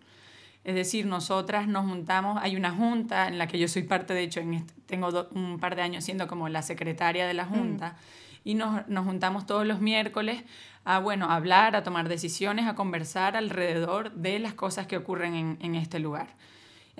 [0.64, 4.24] Es decir, nosotras nos juntamos, hay una junta en la que yo soy parte, de
[4.24, 7.50] hecho, en tengo un par de años siendo como la secretaria de la mm.
[7.50, 7.96] junta,
[8.44, 10.44] y nos, nos, juntamos todos los miércoles
[10.86, 15.58] a, bueno, hablar, a tomar decisiones, a conversar alrededor de las cosas que ocurren en,
[15.62, 16.36] en este lugar.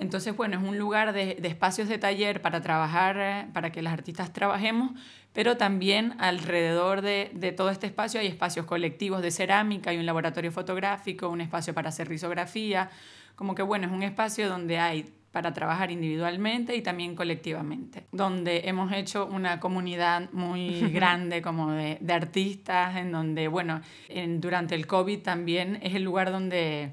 [0.00, 3.82] Entonces, bueno, es un lugar de, de, espacios de taller para trabajar, eh, para que
[3.82, 4.92] las artistas trabajemos,
[5.32, 10.06] pero también alrededor de, de, todo este espacio hay espacios colectivos de cerámica, hay un
[10.06, 12.90] laboratorio fotográfico, un espacio para hacer risografía,
[13.36, 18.62] como que bueno, es un espacio donde hay para trabajar individualmente y también colectivamente, donde
[18.64, 24.74] hemos hecho una comunidad muy grande como de, de artistas, en donde, bueno, en, durante
[24.74, 26.92] el COVID también es el lugar donde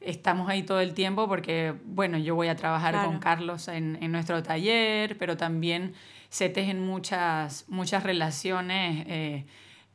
[0.00, 4.12] estamos ahí todo el tiempo porque, bueno, yo voy a trabajar con Carlos en, en,
[4.12, 5.94] nuestro taller, pero también
[6.28, 9.04] se tejen muchas, muchas relaciones.
[9.08, 9.46] Eh,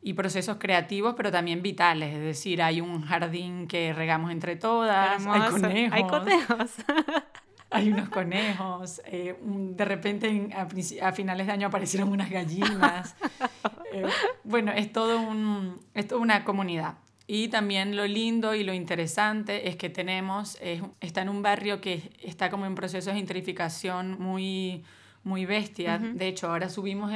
[0.04, 2.16] y procesos creativos, pero también vitales.
[2.16, 5.94] Es decir, hay un jardín que regamos entre todas, hay conejos.
[5.94, 6.72] Hay conejos.
[7.70, 9.02] hay unos conejos.
[9.06, 10.50] Eh, de repente
[11.02, 13.16] a, finales de año aparecieron unas gallinas.
[13.94, 14.08] Eh,
[14.46, 16.94] bueno, es todo, un, es toda una comunidad.
[17.34, 20.58] Y también lo lindo y lo interesante es que tenemos,
[21.00, 24.84] está en un barrio que está como en proceso de gentrificación muy,
[25.24, 25.98] muy bestia.
[25.98, 27.14] De hecho, ahora subimos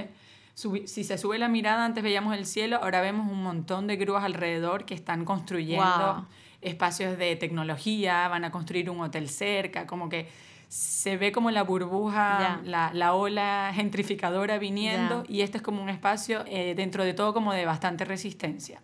[0.53, 4.23] si se sube la mirada, antes veíamos el cielo, ahora vemos un montón de grúas
[4.23, 6.25] alrededor que están construyendo
[6.61, 10.29] espacios de tecnología, van a construir un hotel cerca, como que
[10.69, 15.89] se ve como la burbuja, la, la, ola gentrificadora viniendo y este es como un
[15.89, 18.79] espacio eh, dentro de todo como de bastante resistencia.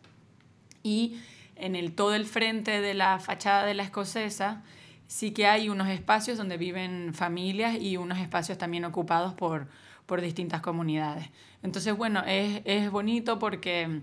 [0.84, 1.20] Y
[1.56, 4.64] en el, todo el frente de la fachada de la escocesa
[5.08, 9.68] sí que hay unos espacios donde viven familias y unos espacios también ocupados por,
[10.06, 11.30] por distintas comunidades.
[11.64, 14.02] Entonces, bueno, es, es bonito porque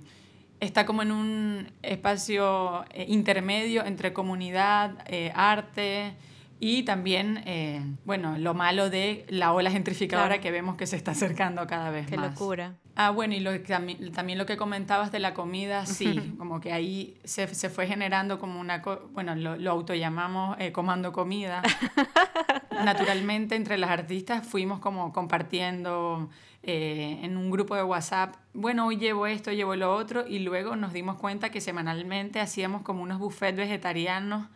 [0.61, 6.15] está como en un espacio eh, intermedio entre comunidad, eh, arte
[6.61, 11.13] y también, eh, bueno, lo malo de la ola gentrificadora que vemos que se está
[11.13, 12.31] acercando cada vez Qué más.
[12.31, 12.75] Qué locura.
[13.01, 17.17] Ah, bueno, y lo, también lo que comentabas de la comida, sí, como que ahí
[17.23, 18.83] se, se fue generando como una,
[19.13, 21.63] bueno, lo, lo autollamamos eh, comando comida.
[22.85, 26.29] Naturalmente, entre las artistas fuimos como compartiendo
[26.65, 30.75] eh, en un grupo de WhatsApp, bueno, hoy llevo esto, llevo lo otro, y luego
[30.75, 34.49] nos dimos cuenta que semanalmente hacíamos como unos buffets vegetarianos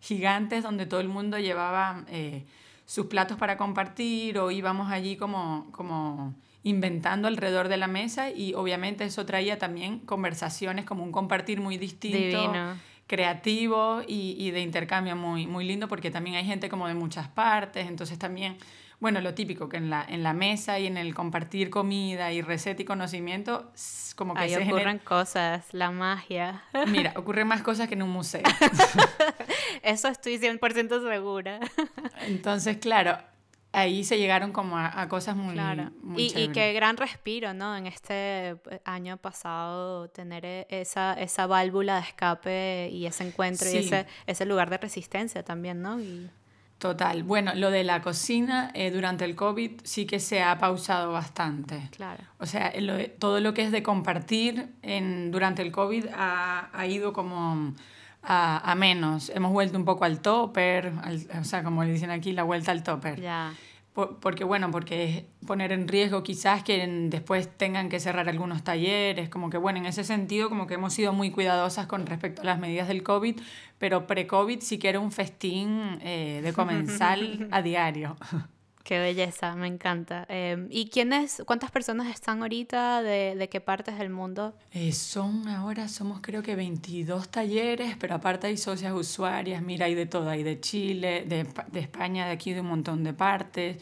[0.00, 2.44] gigantes donde todo el mundo llevaba eh,
[2.86, 5.68] sus platos para compartir o íbamos allí como...
[5.70, 6.34] como
[6.64, 11.78] inventando alrededor de la mesa y obviamente eso traía también conversaciones como un compartir muy
[11.78, 12.52] distinto.
[13.06, 17.28] creativo y, y, de intercambio muy, muy lindo porque también hay gente como de muchas
[17.28, 18.56] partes, entonces también,
[18.98, 22.40] bueno, lo típico que en la, en la mesa y en el compartir comida y
[22.40, 23.70] receta y conocimiento,
[24.16, 26.62] como que Ahí ocurren cosas, la magia.
[26.86, 28.42] Mira, ocurren más cosas que en un museo.
[29.82, 31.60] Eso estoy 100% segura.
[32.26, 33.18] Entonces, claro,
[33.74, 35.90] ahí se llegaron como a, cosas muy, claro.
[36.16, 37.76] y, y, qué gran respiro, ¿no?
[37.76, 43.68] En este eh, año pasado, tener e, esa, esa válvula de escape y ese encuentro
[43.70, 46.00] y ese, ese lugar de resistencia también, ¿no?
[46.00, 46.30] Y...
[46.78, 47.22] Total.
[47.22, 51.88] Bueno, lo de la cocina eh, durante el COVID sí que se ha pausado bastante.
[51.96, 52.22] Claro.
[52.38, 52.72] O sea,
[53.18, 57.74] todo lo que es de compartir en, durante el COVID ha, ha ido como...
[58.26, 59.30] A, a, menos.
[59.34, 60.92] Hemos vuelto un poco al topper,
[61.38, 63.20] o sea, como le dicen aquí, la vuelta al topper.
[63.94, 69.28] Porque bueno, porque es poner en riesgo quizás que después tengan que cerrar algunos talleres,
[69.28, 72.44] como que bueno, en ese sentido como que hemos sido muy cuidadosas con respecto a
[72.44, 73.40] las medidas del COVID,
[73.78, 78.16] pero pre-COVID sí que era un festín eh, de comensal a diario.
[78.84, 80.26] Qué belleza, me encanta.
[80.28, 83.02] Em, ¿Y quiénes, cuántas personas están ahorita?
[83.02, 84.54] ¿De, de qué partes del mundo?
[84.72, 89.94] Eh, son ahora, somos creo que 22 talleres, pero aparte hay socias usuarias, mira, hay
[89.94, 93.78] de todo, hay de Chile, de, de España, de aquí de un montón de partes,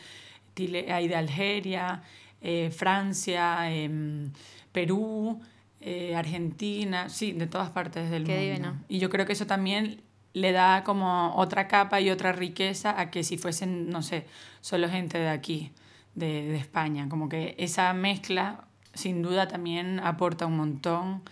[0.57, 2.05] hay de Algeria,
[2.41, 4.31] eh, Francia, em,
[4.71, 5.41] Perú,
[5.81, 8.47] eh, Argentina, sí, de todas partes del Qué mundo.
[8.47, 8.85] Divino.
[8.89, 10.01] Y yo creo que eso también
[10.33, 14.27] le da como otra capa y otra riqueza a que si fuesen, no sé,
[14.61, 15.73] solo gente de aquí,
[16.15, 17.09] de, de España.
[17.09, 21.23] Como que esa mezcla sin duda también aporta un montón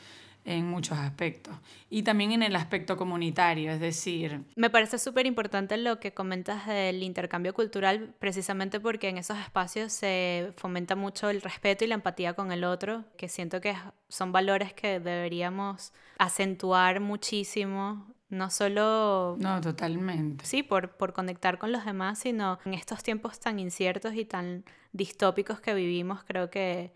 [0.44, 1.54] en muchos aspectos.
[1.90, 4.42] Y también en el aspecto comunitario, es decir...
[4.56, 9.92] Me parece súper importante lo que comentas del intercambio cultural, precisamente porque en esos espacios
[9.92, 13.74] se fomenta mucho el respeto y la empatía con el otro, que siento que
[14.08, 19.36] son valores que deberíamos acentuar muchísimo no solo...
[19.38, 20.46] No, totalmente.
[20.46, 24.64] Sí, por, por conectar con los demás, sino en estos tiempos tan inciertos y tan
[24.92, 26.92] distópicos que vivimos, creo que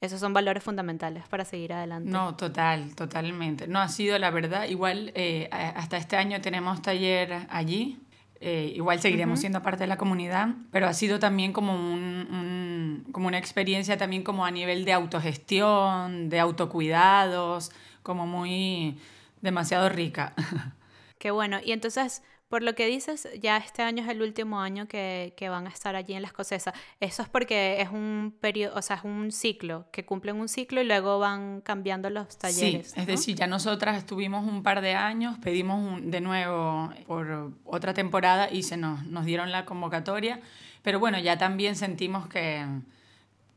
[0.00, 2.10] esos son valores fundamentales para seguir adelante.
[2.10, 3.66] No, total, totalmente.
[3.66, 4.68] No ha sido la verdad.
[4.68, 7.98] Igual eh, hasta este año tenemos taller allí.
[8.38, 13.06] Eh, igual seguiremos siendo parte de la comunidad, pero ha sido también como, un, un,
[13.10, 17.72] como una experiencia también como a nivel de autogestión, de autocuidados,
[18.02, 18.98] como muy
[19.40, 20.34] demasiado rica.
[21.18, 21.58] Qué bueno.
[21.64, 25.48] Y entonces, por lo que dices, ya este año es el último año que, que,
[25.48, 26.72] van a estar allí en la escocesa.
[27.00, 30.80] Eso es porque es un periodo, o sea, es un ciclo, que cumplen un ciclo
[30.80, 32.92] y luego van cambiando los talleres.
[32.92, 37.94] Sí, es decir, ya nosotras estuvimos un par de años, pedimos de nuevo por otra
[37.94, 40.40] temporada y se nos, nos dieron la convocatoria,
[40.82, 42.64] pero bueno, ya también sentimos que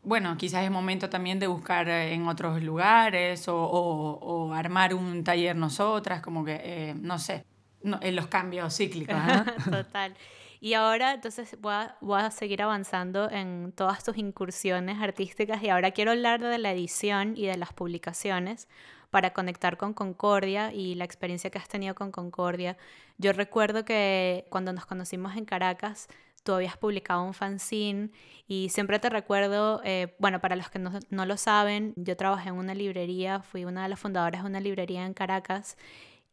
[0.02, 5.24] bueno, quizás es momento también de buscar en otros lugares o, o, o armar un
[5.24, 7.46] taller nosotras, como que, eh, no sé,
[7.84, 9.16] no, en los cambios cíclicos.
[9.70, 10.16] Total.
[10.62, 15.70] Y ahora entonces voy a, voy a, seguir avanzando en todas tus incursiones artísticas y
[15.70, 18.68] ahora quiero hablar de la edición y de las publicaciones
[19.10, 22.78] para conectar con Concordia y la experiencia que has tenido con Concordia.
[23.18, 26.08] Yo recuerdo que cuando nos conocimos en Caracas,
[26.44, 28.10] tú habías publicado un fanzine
[28.48, 32.50] y siempre te recuerdo, eh, bueno, para los que no, no, lo saben, yo trabajé
[32.50, 35.78] en una librería, fui una de las fundadoras de una librería en Caracas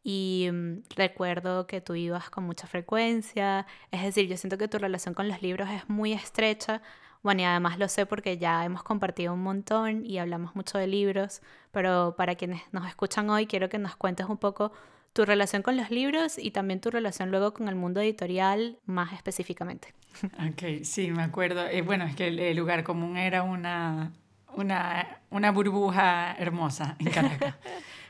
[0.03, 4.77] y um, recuerdo que tú ibas con mucha frecuencia, es decir, yo siento que tu
[4.77, 6.81] relación con los libros es muy estrecha,
[7.23, 10.87] bueno, y además lo sé porque ya hemos compartido un montón y hablamos mucho de
[10.87, 11.41] libros,
[11.71, 14.71] pero para quienes nos escuchan hoy, quiero que nos cuentes un poco
[15.17, 19.13] tu relación con los libros y también tu relación luego con el mundo editorial más
[19.13, 19.95] específicamente.
[20.51, 21.67] Ok, sí, me acuerdo.
[21.67, 24.11] Eh, bueno, es que el, lugar común era una,
[24.55, 27.55] una, una burbuja hermosa en Caracas.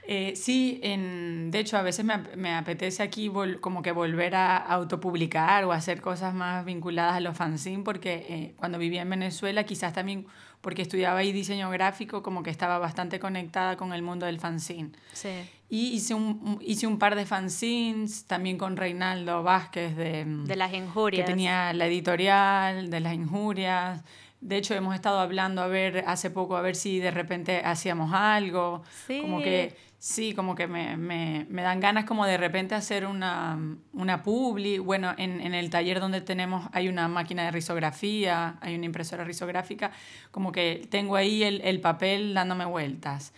[0.10, 3.30] Eh, sí, en, de hecho a veces me, me apetece aquí
[3.60, 8.54] como que volver a autopublicar o hacer cosas más vinculadas a los fanzines porque eh,
[8.56, 10.26] cuando vivía en Venezuela quizás también
[10.62, 14.92] porque estudiaba ahí diseño gráfico como que estaba bastante conectada con el mundo del fanzine.
[15.12, 15.44] Sí.
[15.70, 20.24] Y hice un, hice un par de fanzines también con Reinaldo Vázquez de...
[20.26, 21.26] De las injurias.
[21.26, 24.02] Que tenía la editorial de las injurias.
[24.40, 28.14] De hecho, hemos estado hablando a ver hace poco, a ver si de repente hacíamos
[28.14, 28.84] algo.
[29.08, 29.20] Sí.
[29.22, 33.60] Como que, sí, como que me, me, me dan ganas como de repente hacer una,
[33.92, 34.78] una publi.
[34.78, 39.26] Bueno, en, en, el taller donde tenemos hay una máquina de risografía, hay una impresora
[39.26, 39.92] risográfica.
[40.32, 43.34] Como que tengo ahí el, el papel dándome vueltas.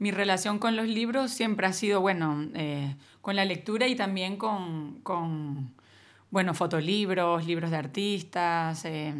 [0.00, 4.38] Mi relación con los libros siempre ha sido, bueno, eh, con la lectura y también
[4.38, 5.74] con, con
[6.30, 8.84] bueno, fotolibros, libros de artistas.
[8.86, 9.14] Eh,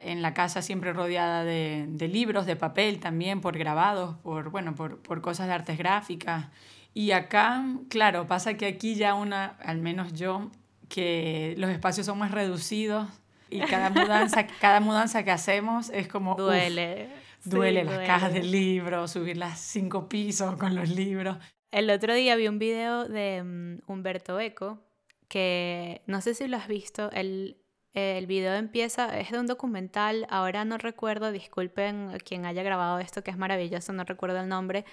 [0.00, 4.74] en la casa siempre rodeada de, de, libros, de papel también, por grabados, por, bueno,
[4.74, 6.46] por, por, cosas de artes gráficas.
[6.94, 10.50] Y acá, claro, pasa que aquí ya una, al menos yo,
[10.88, 13.08] que los espacios son más reducidos
[13.50, 16.34] y cada mudanza, cada mudanza que hacemos es como...
[16.34, 17.04] Duele.
[17.04, 18.06] Uf, duele sí, las duele.
[18.06, 21.36] cajas de libros, subir las cinco pisos con los libros.
[21.70, 24.80] El otro día vi un video de um, Humberto Eco,
[25.28, 27.58] que no sé si lo has visto, él
[27.94, 32.98] el video empieza, es de un documental, ahora no recuerdo, disculpen a quien haya grabado
[32.98, 34.84] esto, que es maravilloso, no recuerdo el nombre,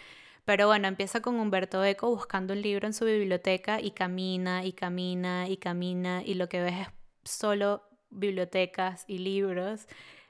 [0.45, 4.73] pero bueno, empieza con Humberto Eco buscando un libro en su biblioteca y camina y
[4.73, 6.87] camina y camina y lo que ves es
[7.23, 9.87] solo bibliotecas y libros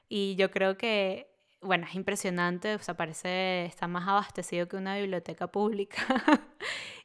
[0.08, 1.31] y yo creo que,
[1.62, 5.96] bueno, es impresionante, o sea, parece, está más abastecido que una biblioteca pública.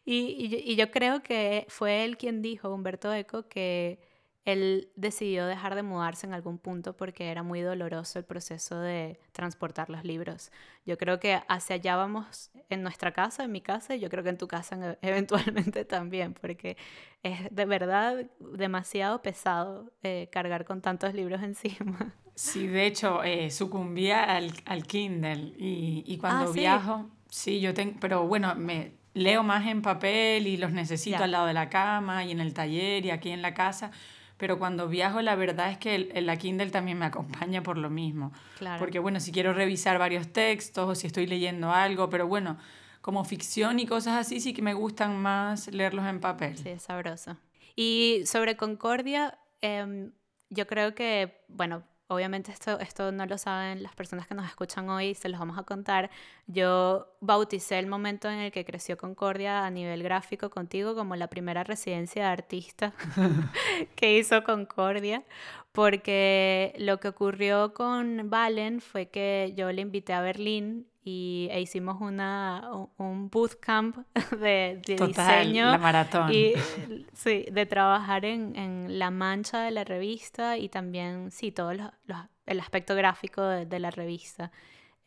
[0.09, 3.99] Y, y, y yo creo que fue él quien dijo, Humberto Eco, que
[4.47, 9.19] él decidió dejar de mudarse en algún punto porque era muy doloroso el proceso de
[9.33, 10.53] transportar los libros.
[10.85, 14.23] Yo creo que hacia allá vamos en nuestra casa, en mi casa, y yo creo
[14.23, 16.77] que en tu casa eventualmente también, porque
[17.23, 22.15] es de verdad demasiado pesado eh, cargar con tantos libros encima.
[22.33, 26.59] Sí, de hecho, eh, sucumbía al, al, Kindle y, y cuando ah, ¿sí?
[26.61, 31.25] viajo, sí, yo tengo, pero bueno, me leo más en papel y los necesito yeah.
[31.25, 33.91] al lado de la cama y en el taller y aquí en la casa
[34.37, 37.77] pero cuando viajo la verdad es que el, el, la Kindle también me acompaña por
[37.77, 38.31] lo mismo.
[38.57, 38.79] Claro.
[38.79, 42.57] Porque bueno, si quiero revisar varios textos o si estoy leyendo algo, pero bueno,
[43.01, 46.57] como ficción y cosas así sí que me gustan más leerlos en papel.
[46.57, 47.37] Sí, es sabroso.
[47.75, 50.09] Y sobre Concordia, eh,
[50.49, 54.89] yo creo que, bueno, obviamente esto, esto no lo saben las personas que nos escuchan
[54.89, 56.09] hoy, se los vamos a contar.
[56.47, 61.27] Yo bauticé el momento en el que creció Concordia a nivel gráfico contigo como la
[61.27, 62.93] primera residencia de artista
[63.95, 65.23] que hizo Concordia,
[65.71, 71.61] porque lo que ocurrió con Valen fue que yo le invité a Berlín y e
[71.61, 73.95] hicimos una, un bootcamp
[74.41, 75.71] de, de Total, diseño.
[75.71, 76.33] La maratón.
[76.33, 76.51] Y,
[77.13, 81.91] sí, de trabajar en, en, la mancha de la revista y también, sí, todo los,
[82.07, 84.51] los, el aspecto gráfico de, de la revista.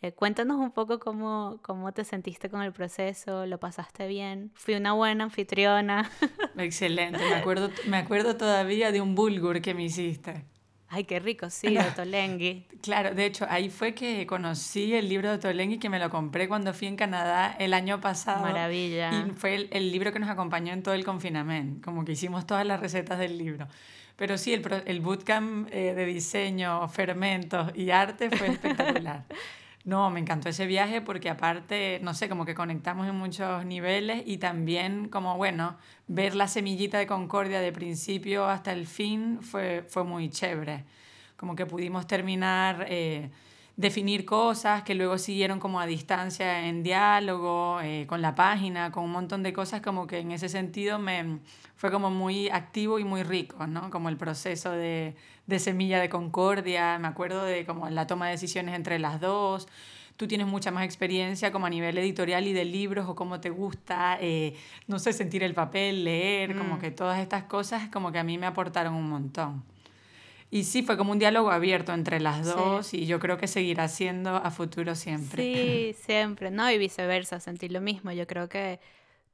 [0.01, 4.51] Eh, cuéntanos un poco cómo, cómo te sentiste con el proceso, lo pasaste bien.
[4.55, 6.11] Fui una buena anfitriona.
[6.57, 10.47] Excelente, me acuerdo, me acuerdo todavía de un bulgur que me hiciste.
[10.93, 12.67] Ay, qué rico, sí, de Tolenghi.
[12.83, 16.49] Claro, de hecho, ahí fue que conocí el libro de Tolenghi, que me lo compré
[16.49, 18.43] cuando fui en Canadá el año pasado.
[18.43, 19.11] Maravilla.
[19.13, 22.45] Y fue el, el libro que nos acompañó en todo el confinamiento, como que hicimos
[22.45, 23.69] todas las recetas del libro.
[24.17, 29.25] Pero sí, el, el bootcamp eh, de diseño, fermentos y arte fue espectacular.
[29.85, 34.23] No, me encantó ese viaje porque aparte, no sé, como que conectamos en muchos niveles
[34.27, 39.83] y también como, bueno, ver la semillita de Concordia de principio hasta el fin fue,
[39.89, 40.85] fue muy chévere.
[41.37, 43.31] Como que pudimos terminar, eh,
[43.81, 49.05] definir cosas que luego siguieron como a distancia en diálogo, eh, con la página, con
[49.05, 51.39] un montón de cosas como que en ese sentido me
[51.77, 53.89] fue como muy activo y muy rico, ¿no?
[53.89, 55.17] Como el proceso de,
[55.47, 59.67] de semilla de concordia, me acuerdo de como la toma de decisiones entre las dos.
[60.19, 63.49] Tú tienes mucha más experiencia como a nivel editorial y de libros o cómo te
[63.49, 64.55] gusta, eh,
[64.89, 66.59] no sé, sentir el papel, leer, mm.
[66.59, 69.65] como que todas estas cosas como que a mí me aportaron un montón.
[70.51, 73.03] Y sí, fue como un diálogo abierto entre las dos sí.
[73.03, 75.43] y yo creo que seguirá siendo a futuro siempre.
[75.43, 76.69] Sí, siempre, ¿no?
[76.71, 78.11] Y viceversa, sentir lo mismo.
[78.11, 78.81] Yo creo que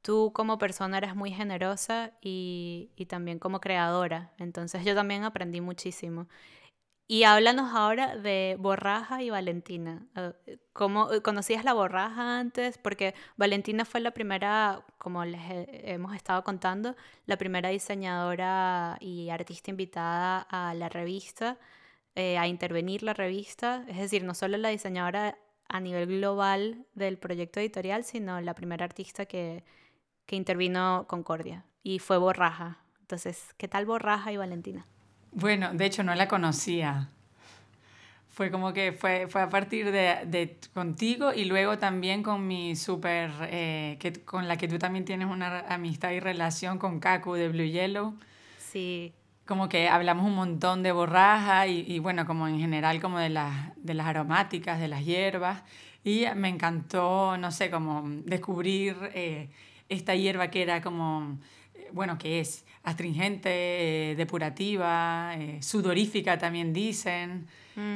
[0.03, 4.31] tú como persona eres muy generosa y, y, también como creadora.
[4.37, 6.27] Entonces yo también aprendí muchísimo.
[7.09, 10.05] Y háblanos ahora de Borraja y Valentina.
[10.73, 12.77] ¿Cómo conocías la Borraja antes?
[12.77, 15.39] Porque Valentina fue la primera, como les
[15.85, 21.57] hemos estado contando, la primera diseñadora y artista invitada a la revista,
[22.15, 23.85] eh, a intervenir la revista.
[23.87, 25.37] Es decir, no solo la diseñadora
[25.69, 29.63] a nivel global del proyecto editorial, sino la primera artista que,
[30.25, 32.83] que intervino Concordia y fue Borraja.
[32.99, 34.85] Entonces, ¿qué tal Borraja y Valentina?
[35.31, 37.09] Bueno, de hecho no la conocía.
[38.29, 42.75] Fue como que fue, fue a partir de, de contigo y luego también con mi
[42.75, 47.33] súper, eh, que, con la que tú también tienes una amistad y relación con Kaku
[47.33, 48.13] de Blue Yellow.
[48.59, 49.13] Sí.
[49.45, 53.71] como que hablamos un montón de borraja y, bueno, como en general como de, las
[53.77, 55.63] de las aromáticas, de las hierbas.
[56.03, 59.49] Y me encantó, no sé, como descubrir eh,
[59.89, 61.39] esta hierba que era como,
[61.73, 67.47] eh, bueno, que es astringente, depurativa, sudorífica también dicen.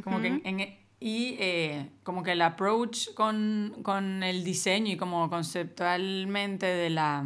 [0.03, 5.29] Como que en, y eh, como que el approach con, con, el diseño y como
[5.31, 7.25] conceptualmente de la,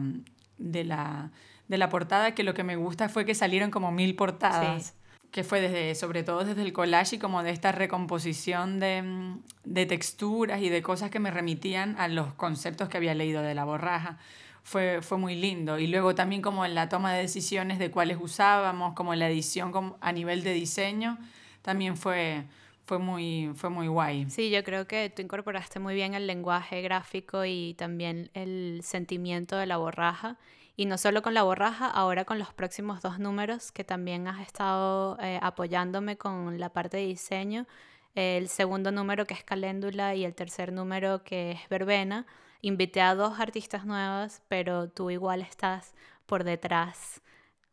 [0.57, 1.31] de, la,
[1.67, 4.95] de la portada, que lo que me gusta fue que salieron como mil portadas.
[5.31, 9.35] que fue desde, sobre todo desde el collage y como de esta recomposición de,
[9.65, 13.55] de, texturas y de cosas que me remitían a los conceptos que había leído de
[13.55, 14.19] la borraja.
[14.65, 15.77] Fue, fue muy lindo.
[15.77, 19.95] Y luego también como en la toma de decisiones de cuáles usábamos, como la edición
[20.01, 21.19] a nivel de diseño,
[21.61, 22.45] también fue,
[22.85, 24.27] fue muy, fue muy guay.
[24.27, 29.55] Sí, yo creo que tú incorporaste muy bien el lenguaje gráfico y también el sentimiento
[29.55, 30.37] de la borraja.
[30.75, 34.41] Y no solo con la borraja, ahora con los próximos dos números que también has
[34.41, 37.67] estado eh, apoyándome con la parte de diseño.
[38.15, 42.25] El segundo número que es Caléndula y el tercer número que es Verbena.
[42.65, 45.93] Invité a dos artistas nuevas, pero tú igual estás
[46.25, 47.21] por detrás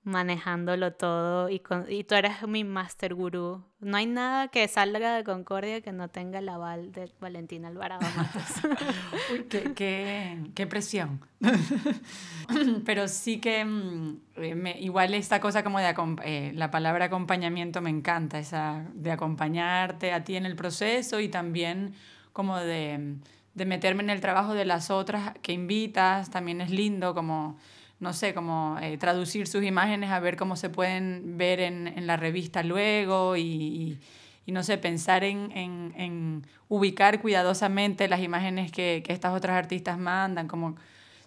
[0.02, 3.64] manejándolo todo y, con, y tú eres mi master gurú.
[3.80, 8.06] No hay nada que salga de Concordia que no tenga el aval de Valentina Alvarado
[9.32, 11.22] Uy, qué, qué, qué, presión.
[12.84, 17.80] Pero sí que mm, eh, me, igual esta cosa como de eh, la palabra acompañamiento
[17.80, 21.94] me encanta, esa de acompañarte a ti en el proceso y también
[22.34, 23.16] como de,
[23.54, 27.56] de meterme en el trabajo de las otras que invitas, también es lindo como
[28.02, 32.08] no sé, como eh, traducir sus imágenes a ver cómo se pueden ver en, en
[32.08, 34.00] la revista luego y,
[34.44, 39.56] y, no sé, pensar en, en, en, ubicar cuidadosamente las imágenes que, que, estas otras
[39.56, 40.74] artistas mandan, como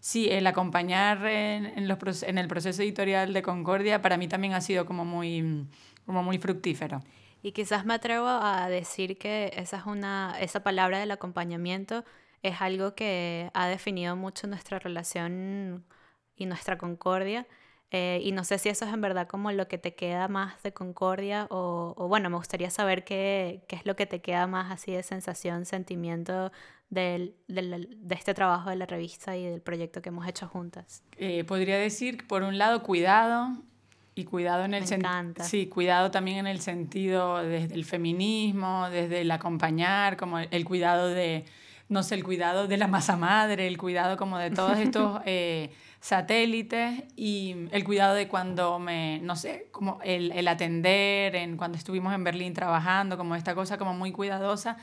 [0.01, 4.59] sí, el acompañar en, los, en el proceso editorial de Concordia para mí también ha
[4.59, 5.65] sido como muy,
[6.05, 7.01] como muy fructífero.
[7.45, 12.03] Y quizás me atrevo a decir que esa, es una, esa palabra del acompañamiento
[12.41, 15.85] es algo que ha definido mucho nuestra relación
[16.35, 17.45] y nuestra concordia.
[17.91, 20.63] Eh, y no sé si eso es en verdad como lo que te queda más
[20.63, 24.47] de concordia o, o, bueno, me gustaría saber qué, qué, es lo que te queda
[24.47, 26.51] más así de sensación, sentimiento
[26.89, 31.03] del, del, de este trabajo de la revista y del proyecto que hemos hecho juntas.
[31.17, 33.61] Eh, podría decir, por un lado, cuidado
[34.15, 35.43] y cuidado en el sentido...
[35.43, 41.09] Sí, cuidado también en el sentido desde el feminismo, desde el acompañar, como el, cuidado
[41.09, 41.45] de,
[41.89, 45.21] no sé, el cuidado de la masa madre, el cuidado como de todos estos...
[45.25, 45.71] Eh,
[46.05, 51.79] satélites y el cuidado de cuando me, no sé, como el, el, atender, en, cuando
[51.79, 54.77] estuvimos en Berlín trabajando, como esta cosa como muy cuidadosa,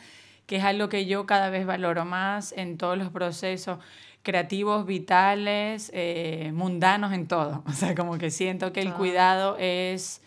[0.47, 3.79] que es algo que yo cada vez valoro más en todos los procesos
[4.23, 7.63] creativos, vitales, eh, mundanos, en todo.
[7.69, 10.23] O sea, como que siento que el cuidado es...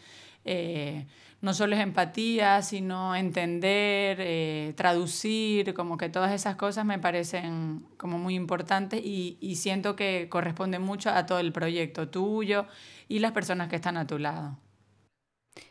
[0.45, 1.05] Eh,
[1.41, 7.85] no solo es empatía, sino entender, eh, traducir, como que todas esas cosas me parecen
[7.97, 12.65] como muy importantes y, y siento que corresponde mucho a todo el proyecto tuyo
[13.07, 14.57] y las personas que están a tu lado.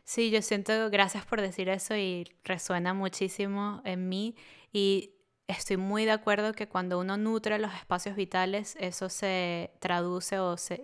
[0.05, 4.37] Sí, yo siento, gracias por decir eso y resuena muchísimo en mí
[4.73, 5.15] y
[5.49, 10.57] estoy muy de acuerdo que cuando uno nutre los espacios vitales, eso se traduce o,
[10.57, 10.81] se,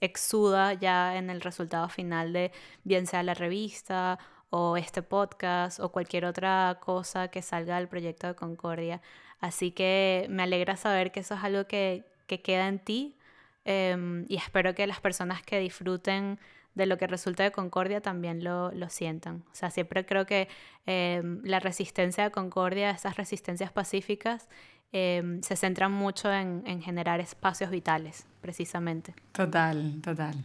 [0.00, 2.52] exuda ya en el resultado final de
[2.84, 4.18] bien sea la revista
[4.50, 9.00] o este podcast o cualquier otra cosa que salga del proyecto de Concordia.
[9.40, 13.16] Así que me alegra saber que eso es algo que, que queda en ti
[13.64, 16.38] em, y espero que las personas que disfruten
[16.74, 19.44] de lo que resulta de Concordia también lo, lo sientan.
[19.52, 20.48] O sea, siempre creo que
[20.86, 24.48] em, la resistencia de Concordia, esas resistencias pacíficas,
[24.92, 29.14] em, se centran mucho en, en, generar espacios vitales, precisamente.
[29.32, 30.36] Total, total.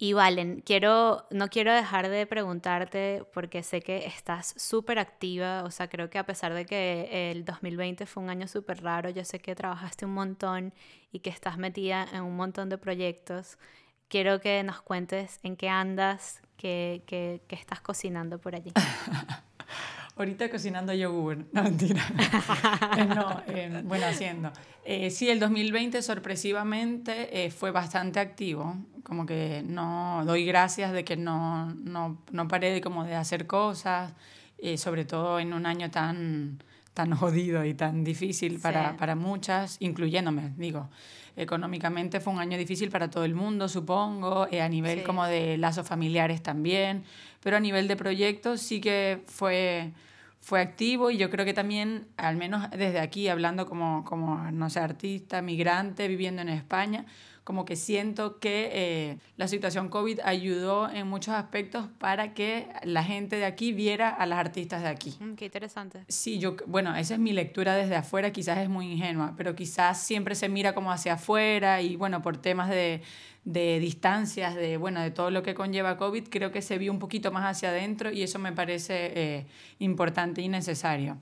[0.00, 5.72] Y Valen, quiero, no quiero dejar de preguntarte porque sé que estás súper activa, o
[5.72, 9.24] sea, creo que a pesar de que el 2020 fue un año súper raro, yo
[9.24, 10.72] sé que trabajaste un montón
[11.10, 13.58] y que estás metida en un montón de proyectos
[14.08, 18.72] quiero que nos cuentes en qué andas, qué, qué, estás cocinando por allí.
[20.16, 22.02] Ahorita cocinando yogur, no mentira.
[22.96, 24.50] Eh, no, eh, bueno, haciendo.
[24.84, 31.16] Eh, sí, el 2020 sorpresivamente fue bastante activo, como que no doy gracias de que
[31.16, 34.12] no, no, no paré de, como de hacer cosas,
[34.76, 36.58] sobre todo en un año tan,
[36.98, 40.90] tan jodido y tan difícil para, para muchas, incluyéndome, digo.
[41.36, 45.56] Económicamente fue un año difícil para todo el mundo, supongo, eh, a nivel como de
[45.58, 47.04] lazos familiares también,
[47.40, 49.92] pero a nivel de proyectos sí que fue,
[50.40, 54.68] fue activo y yo creo que también, al menos desde aquí, hablando como, como, no
[54.68, 57.06] sé, artista, migrante, viviendo en España,
[57.48, 63.02] como que siento que eh, la situación COVID ayudó en muchos aspectos para que la
[63.02, 65.16] gente de aquí viera a las artistas de aquí.
[65.18, 66.04] Mm, qué interesante.
[66.08, 69.98] Sí, yo, bueno, esa es mi lectura desde afuera, quizás es muy ingenua, pero quizás
[69.98, 73.00] siempre se mira como hacia afuera y bueno, por temas de,
[73.46, 76.98] de distancias, de, bueno, de todo lo que conlleva COVID, creo que se vio un
[76.98, 79.46] poquito más hacia adentro y eso me parece eh,
[79.78, 81.16] importante y necesario.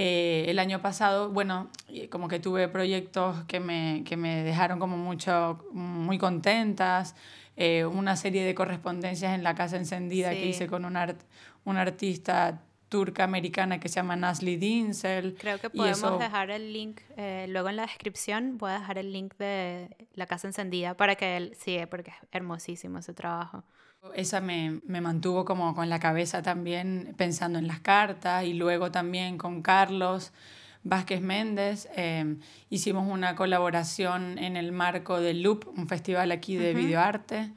[0.00, 1.70] Eh, el año pasado, bueno,
[2.08, 7.16] como que tuve proyectos que me, que me dejaron como mucho, muy contentas,
[7.56, 11.20] eh, una serie de correspondencias en la Casa Encendida que hice con un, art,
[11.64, 15.34] un artista turca americana que se llama Nasli Dinsel.
[15.36, 19.12] Creo que podemos dejar el link, eh, luego en la descripción voy a dejar el
[19.12, 23.64] link de La Casa Encendida para que él siga, porque es hermosísimo ese trabajo.
[24.14, 28.90] Esa me, me, mantuvo como con la cabeza también pensando en las cartas y luego
[28.90, 30.32] también con Carlos
[30.84, 32.38] Vázquez Méndez em,
[32.70, 37.52] hicimos una colaboración en el marco del Loop, un festival aquí de videoarte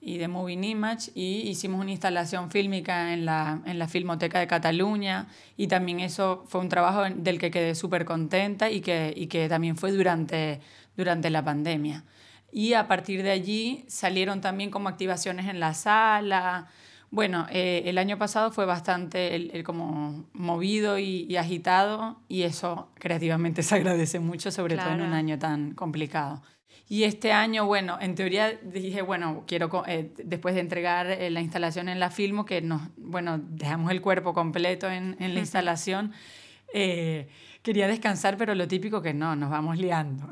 [0.00, 4.46] y de Moving Image y hicimos una instalación fílmica en la, en la Filmoteca de
[4.46, 9.26] Cataluña y también eso fue un trabajo del que quedé súper contenta y que, y
[9.26, 10.60] que también fue durante,
[10.96, 12.04] durante la pandemia.
[12.56, 16.68] Y a partir de allí salieron también como activaciones en la sala.
[17.10, 23.62] Bueno, eh, el año pasado fue bastante el, como movido y, agitado y eso creativamente
[23.62, 26.40] se agradece mucho, sobre todo en un año tan complicado.
[26.88, 31.42] Y este año, bueno, en teoría dije, bueno, quiero, eh, después de entregar eh, la
[31.42, 36.14] instalación en la Filmo, que nos, bueno, dejamos el cuerpo completo en, en la instalación,
[37.66, 40.28] quería descansar, pero lo típico que no, nos vamos liando.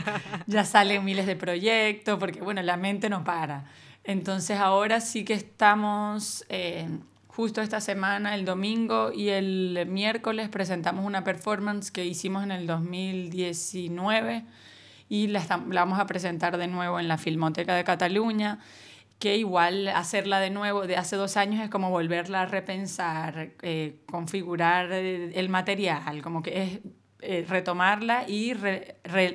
[0.46, 3.66] ya salen miles de proyectos, porque bueno, la mente no para.
[4.04, 6.88] Entonces ahora sí que estamos, eh,
[7.26, 12.66] justo esta semana, el domingo y el miércoles, presentamos una performance que hicimos en el
[12.66, 14.46] 2019
[15.10, 18.60] y la, la vamos a presentar de nuevo en la Filmoteca de Cataluña
[19.18, 24.00] que igual hacerla de nuevo de hace dos años es como volverla a repensar, eh,
[24.10, 26.80] configurar el material, como que es
[27.20, 28.52] eh, retomarla y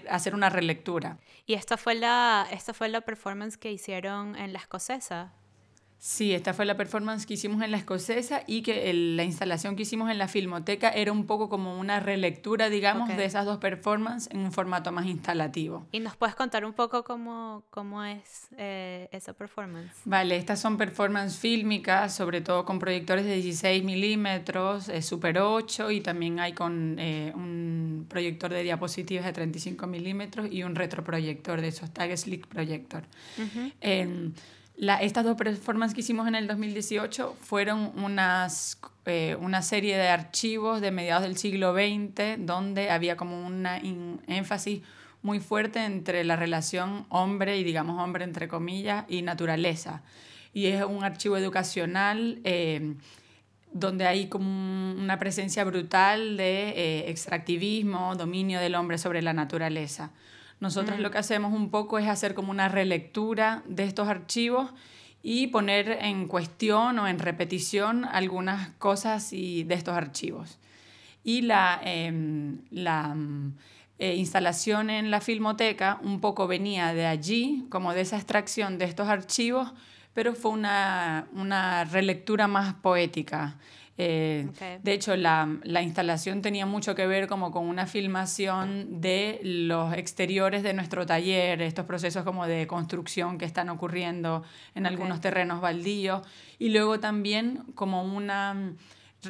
[0.09, 1.17] hacer una relectura.
[1.45, 5.34] ¿Y esta fue, la, esta fue la performance que hicieron en la escocesa?
[6.06, 9.84] Sí, esta fue la performance que hicimos en la escocesa y que la instalación que
[9.84, 14.30] hicimos en la filmoteca era un poco como una relectura, digamos, de esas dos performances
[14.34, 15.88] en un formato más instalativo.
[15.93, 19.93] ¿Y nos puedes contar un poco cómo, cómo es eh, esa performance?
[20.04, 25.89] Vale, estas son performances fílmicas, sobre todo con proyectores de 16 milímetros, eh, Super 8
[25.89, 31.62] y también hay con eh, un proyector de diapositivas de 35 milímetros y un retroproyector
[31.62, 33.04] de esos Tag Slick Projector
[34.78, 40.82] estas dos performances que hicimos en el 2018 fueron unas, eh, una serie de archivos
[40.82, 44.82] de mediados del siglo XX donde había como un énfasis
[45.21, 50.01] muy fuerte entre la relación hombre y digamos hombre entre comillas y naturaleza.
[50.53, 52.95] Y es un archivo educacional eh,
[53.71, 60.11] donde hay como una presencia brutal de eh, extractivismo, dominio del hombre sobre la naturaleza.
[60.64, 64.72] Nosotros lo que hacemos un poco es hacer como una relectura de estos archivos
[65.22, 70.59] y poner en cuestión o en repetición algunas cosas y de estos archivos.
[71.22, 73.14] Y la, em, la
[73.99, 78.86] eh, instalación en la filmoteca un poco venía de allí, como de esa extracción de
[78.86, 79.74] estos archivos,
[80.14, 83.57] pero fue una, una relectura más poética.
[83.97, 84.47] Eh,
[84.81, 85.47] de hecho, la,
[85.81, 91.61] instalación tenía mucho que ver como con una filmación de los exteriores de nuestro taller,
[91.61, 96.25] estos procesos como de construcción que están ocurriendo en algunos terrenos baldíos,
[96.57, 98.73] y luego también como una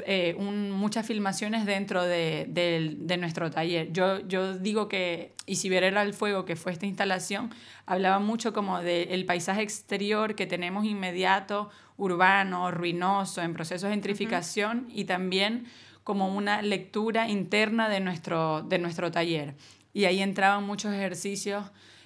[0.05, 3.91] eh, muchas filmaciones dentro de, de, nuestro taller.
[3.91, 7.51] Yo, yo digo que Y si era el fuego, que fue esta instalación,
[7.85, 11.69] hablaba mucho como del paisaje exterior que tenemos inmediato,
[12.03, 15.65] urbano, ruinoso, en proceso de gentrificación y también
[16.03, 19.55] como una lectura interna de nuestro, de nuestro taller.
[19.93, 21.65] Y ahí entraban muchos ejercicios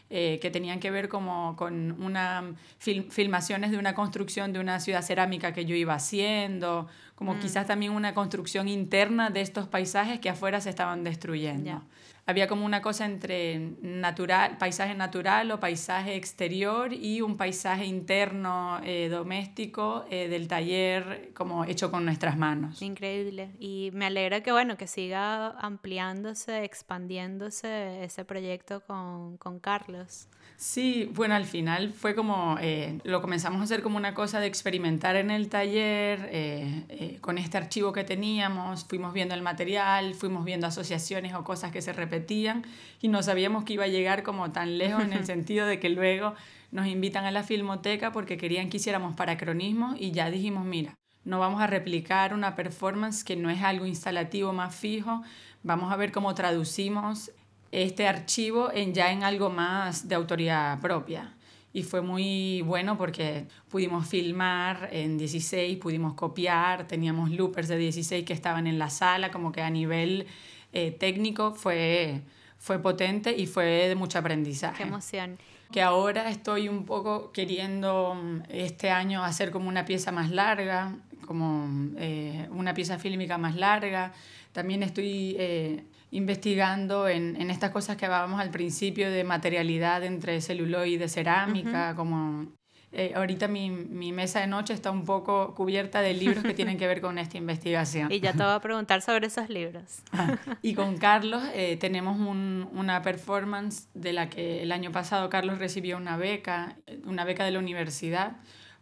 [0.10, 5.02] eh, que tenían que ver como con una filmaciones de una construcción de una ciudad
[5.02, 7.40] cerámica que yo iba haciendo, como mm.
[7.40, 11.82] quizás también una construcción interna de estos paisajes que afuera se estaban destruyendo
[12.28, 18.82] había como una cosa entre natural, paisaje natural o paisaje exterior y un paisaje interno
[18.84, 22.82] eh, doméstico eh, del taller como hecho con nuestras manos.
[22.82, 23.52] Increíble.
[23.60, 30.28] Y me alegra que bueno, que siga ampliándose, expandiéndose ese proyecto con, con Carlos.
[30.60, 34.48] Sí, bueno, al final fue como, eh, lo comenzamos a hacer como una cosa de
[34.48, 40.16] experimentar en el taller, eh, eh, con este archivo que teníamos, fuimos viendo el material,
[40.16, 42.66] fuimos viendo asociaciones o cosas que se repetían
[43.00, 45.90] y no sabíamos que iba a llegar como tan lejos en el sentido de que
[45.90, 46.34] luego
[46.72, 51.38] nos invitan a la filmoteca porque querían que hiciéramos paracronismo y ya dijimos, mira, no
[51.38, 55.22] vamos a replicar una performance que no es algo instalativo más fijo,
[55.62, 57.32] vamos a ver cómo traducimos
[57.72, 61.34] este archivo en ya en algo más de autoridad propia.
[61.74, 68.26] Y fue muy bueno porque pudimos filmar en 16, pudimos copiar, teníamos loopers de 16
[68.26, 70.26] que estaban en la sala, como que a nivel
[70.74, 72.22] eh, técnico fue,
[72.58, 74.78] fue potente y fue de mucho aprendizaje.
[74.78, 75.38] Qué emoción.
[75.72, 80.96] Que ahora estoy un poco queriendo mm, este año hacer como una pieza más larga,
[81.26, 84.14] como eh, una pieza fílmica más larga.
[84.54, 90.42] También estoy eh, investigando en, en, estas cosas que hablábamos al principio de materialidad entre
[90.42, 92.48] celuloide cerámica, como
[92.94, 96.78] eh, ahorita mi, mi, mesa de noche está un poco cubierta de libros que tienen
[96.78, 98.10] que ver con esta investigación.
[98.18, 100.00] Y ya te voy a preguntar sobre esos libros.
[100.14, 105.30] Ah, y con Carlos eh, tenemos un, una performance de la que el año pasado
[105.30, 108.38] Carlos recibió una beca, una beca de la universidad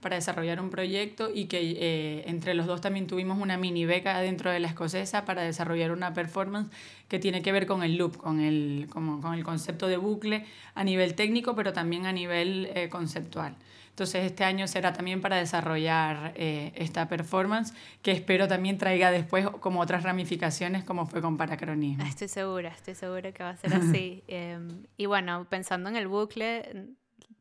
[0.06, 4.20] para desarrollar un proyecto y que eh, entre los dos también tuvimos una mini beca
[4.20, 6.70] dentro de la escocesa para desarrollar una performance
[7.08, 10.46] que tiene que ver con el loop, con el, como, con el concepto de bucle
[10.76, 13.56] a nivel técnico, pero también a nivel eh, conceptual.
[13.90, 19.50] Entonces este año será también para desarrollar eh, esta performance que espero también traiga después
[19.60, 22.06] como otras ramificaciones como fue con paracronismo.
[22.06, 24.24] Estoy segura, estoy segura que va a ser así.
[24.28, 26.94] Em, y bueno, pensando en el bucle,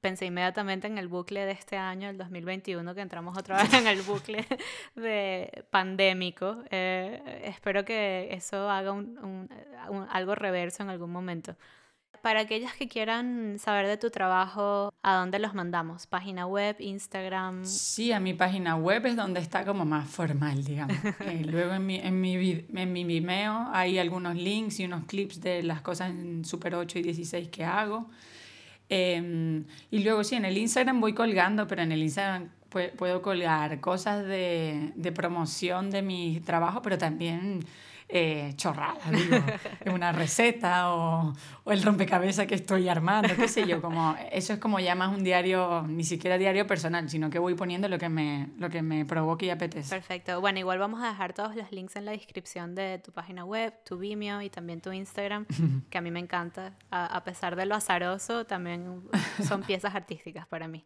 [0.05, 3.87] pensé inmediatamente en el bucle de este año, el 2021, que entramos otra vez en
[3.87, 4.45] el bucle
[4.95, 6.59] de pandémico.
[6.71, 9.49] Eh, espero que eso haga un,
[10.11, 11.57] algo reverso en algún momento.
[12.21, 16.07] Para aquellas que quieran saber de tu trabajo, ¿a dónde los mandamos?
[16.07, 17.65] ¿Página web, Instagram?
[17.65, 20.99] Sí, a mi página web es donde está como más formal, digamos.
[21.21, 25.41] Eh, luego en mi, en, mi, en mi Vimeo hay algunos links y unos clips
[25.41, 28.11] de las cosas en Super 8 y 16 que hago.
[28.97, 32.51] Em, y luego sí, en el Instagram voy colgando, pero en el Instagram
[32.97, 37.59] puedo colgar cosas de, de promoción de mi trabajo, pero también
[38.09, 39.37] eh, chorradas, digo,
[39.93, 41.33] una receta o,
[41.65, 45.17] o, el rompecabezas que estoy armando, qué sé yo, como, eso es como ya más
[45.17, 48.83] un diario, ni siquiera diario personal, sino que voy poniendo lo que me, lo que
[48.83, 49.91] me provoque y apetece.
[49.91, 53.45] Perfecto, bueno, igual vamos a dejar todos los links en la descripción de tu página
[53.45, 55.47] web, tu Vimeo y también tu Instagram,
[55.91, 59.03] que a mí me encanta, a, a pesar de lo azaroso, también
[59.47, 60.85] son piezas artísticas para mí.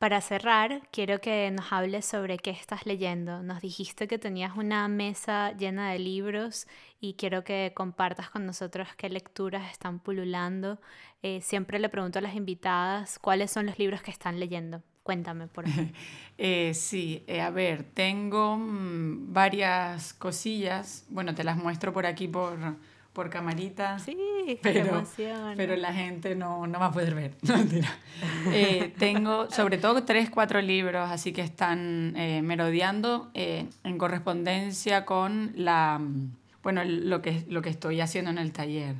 [0.00, 3.42] Para cerrar, quiero que nos hables sobre qué estás leyendo.
[3.42, 6.66] Nos dijiste que tenías una mesa llena de libros
[7.02, 10.80] y quiero que compartas con nosotros qué lecturas están pululando.
[11.22, 14.82] Eh, siempre le pregunto a las invitadas cuáles son los libros que están leyendo.
[15.02, 15.90] Cuéntame, por favor.
[16.38, 21.04] eh, sí, eh, a ver, tengo mmm, varias cosillas.
[21.10, 22.58] Bueno, te las muestro por aquí por,
[23.12, 23.98] por camarita.
[23.98, 24.16] Sí,
[24.62, 25.04] pero,
[25.56, 27.34] pero la gente no, no va a poder ver.
[27.42, 27.98] No, mentira.
[28.52, 35.04] Eh, tengo sobre todo tres, cuatro libros, así que están eh, merodeando eh, en correspondencia
[35.04, 36.00] con la,
[36.62, 38.96] bueno, lo, que, lo que estoy haciendo en el taller.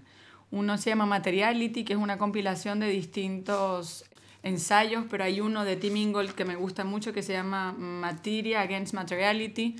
[0.50, 4.04] Uno se llama Materiality, que es una compilación de distintos
[4.42, 8.62] ensayos, pero hay uno de Tim Ingold que me gusta mucho que se llama Materia
[8.62, 9.76] Against Materiality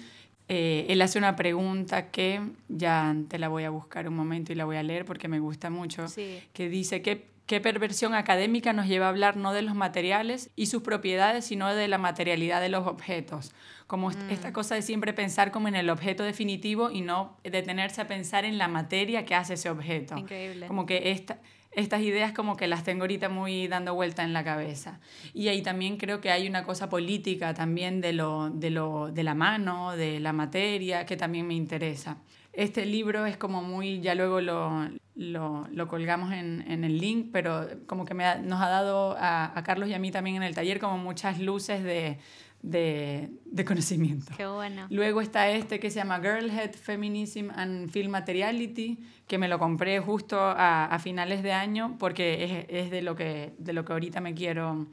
[0.53, 4.57] eh, él hace una pregunta que ya te la voy a buscar un momento y
[4.57, 6.43] la voy a leer porque me gusta mucho, Sí.
[6.53, 10.67] que dice ¿qué, qué perversión académica nos lleva a hablar no de los materiales y
[10.67, 13.53] sus propiedades, sino de la materialidad de los objetos.
[13.87, 18.01] Como est- esta cosa de siempre pensar como en el objeto definitivo y no detenerse
[18.01, 20.17] a pensar en la materia que hace ese objeto.
[20.17, 20.67] Increíble.
[20.69, 21.39] Como que esta,
[21.73, 25.01] estas ideas como que las tengo ahorita muy dando vuelta en la cabeza.
[25.33, 29.23] Y ahí también creo que hay una cosa política también de, lo, de, lo, de
[29.23, 32.19] la mano, de la materia, que también me interesa.
[32.53, 37.29] Este libro es como muy, ya luego lo, lo, lo colgamos en, en, el link,
[37.33, 40.43] pero como que me nos ha dado a, a Carlos y a mí también en
[40.43, 42.19] el taller como muchas luces de,
[42.63, 44.33] de, de, conocimiento.
[44.37, 44.87] Qué bueno.
[44.91, 50.01] Luego está este que se llama Girlhood, Feminism and Film Materiality, que me lo compré
[50.01, 53.93] justo a, a finales de año porque es, es, de, lo que, de lo que
[53.93, 54.87] ahorita me quiero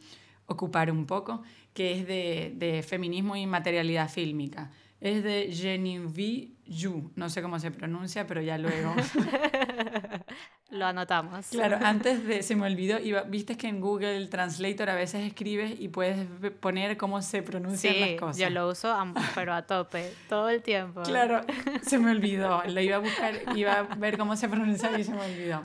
[0.46, 1.44] ocupar un poco,
[1.74, 4.72] que es de, de feminismo y materialidad fílmica.
[5.02, 8.94] Es de Genevieve Yu, no sé cómo se pronuncia, pero ya luego.
[10.70, 11.48] Lo anotamos.
[11.48, 15.80] Claro, antes de, se me olvidó, iba, viste que en Google Translator a veces escribes
[15.80, 16.28] y puedes
[16.60, 18.38] poner cómo se pronuncian sí, las cosas.
[18.38, 18.96] yo lo uso,
[19.34, 21.04] pero a tope, todo el tiempo.
[21.04, 21.42] Claro,
[21.84, 25.14] se me olvidó, lo iba a buscar, iba a ver cómo se pronunciaba y se
[25.14, 25.64] me olvidó.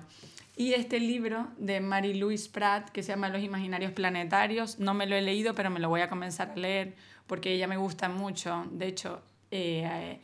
[0.55, 5.07] Y este libro de Mary Louise Pratt, que se llama Los Imaginarios Planetarios, no me
[5.07, 6.95] lo he leído, pero me lo voy a comenzar a leer
[7.27, 8.67] porque ella me gusta mucho.
[8.71, 10.21] De hecho, eh,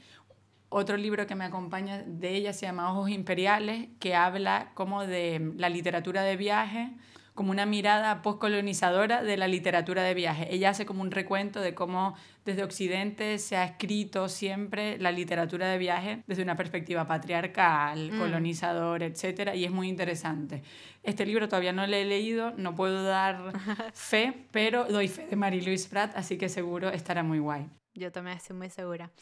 [0.71, 5.53] otro libro que me acompaña de ella se llama Ojos Imperiales, que habla como de
[5.57, 6.93] la literatura de viaje,
[7.39, 10.53] como una mirada postcolonizadora de la literatura de viaje.
[10.53, 15.69] Ella hace como un recuento de cómo desde Occidente se ha escrito siempre la literatura
[15.69, 18.19] de viaje desde una perspectiva patriarcal, mm.
[18.19, 19.55] colonizador, etc.
[19.55, 20.65] Y es muy interesante.
[21.05, 23.53] Este libro todavía no lo he leído, no puedo dar
[23.95, 27.69] fe, pero doy fe de Marie-Louise Pratt, así que seguro estará muy guay.
[27.95, 29.13] Yo también estoy muy segura.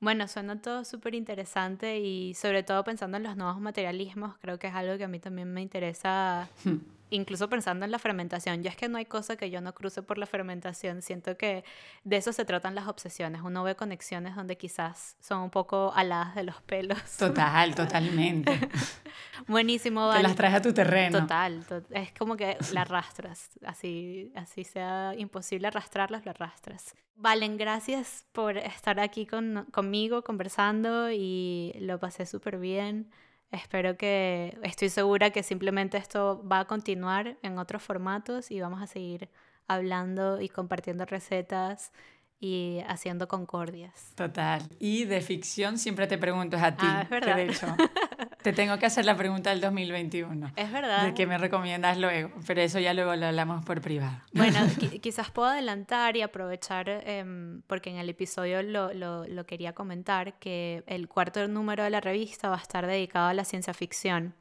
[0.00, 4.68] Bueno, suena todo súper interesante y sobre todo pensando en los nuevos materialismos, creo que
[4.68, 8.70] es algo que a mí también me interesa hmm incluso pensando en la fermentación, ya
[8.70, 11.64] es que no hay cosa que yo no cruce por la fermentación, siento que
[12.04, 16.34] de eso se tratan las obsesiones, uno ve conexiones donde quizás son un poco aladas
[16.34, 16.98] de los pelos.
[17.18, 18.58] Total, totalmente.
[19.46, 20.10] Buenísimo.
[20.12, 21.20] Que las traes a tu terreno.
[21.20, 26.94] Total, es como que la arrastras, así, así sea imposible arrastrarlas, lo arrastras.
[27.16, 33.10] Valen, gracias por estar aquí con, conmigo conversando y lo pasé súper bien.
[33.50, 38.82] Espero que, estoy segura que simplemente esto va a continuar en otros formatos y vamos
[38.82, 39.30] a seguir
[39.66, 41.92] hablando y compartiendo recetas
[42.40, 44.12] y haciendo concordias.
[44.14, 44.62] Total.
[44.78, 46.86] Y de ficción siempre te pregunto a ti.
[46.86, 47.36] Ah, es verdad.
[47.36, 47.66] de hecho,
[48.48, 50.52] te tengo que hacer la pregunta del 2021.
[50.56, 51.04] Es verdad.
[51.04, 54.22] De qué me recomiendas luego, pero eso ya luego lo hablamos por privado.
[54.32, 54.58] Bueno,
[55.02, 60.38] quizás puedo adelantar y aprovechar, em, porque en el episodio lo, lo, lo quería comentar,
[60.38, 64.34] que el cuarto número de la revista va a estar dedicado a la ciencia ficción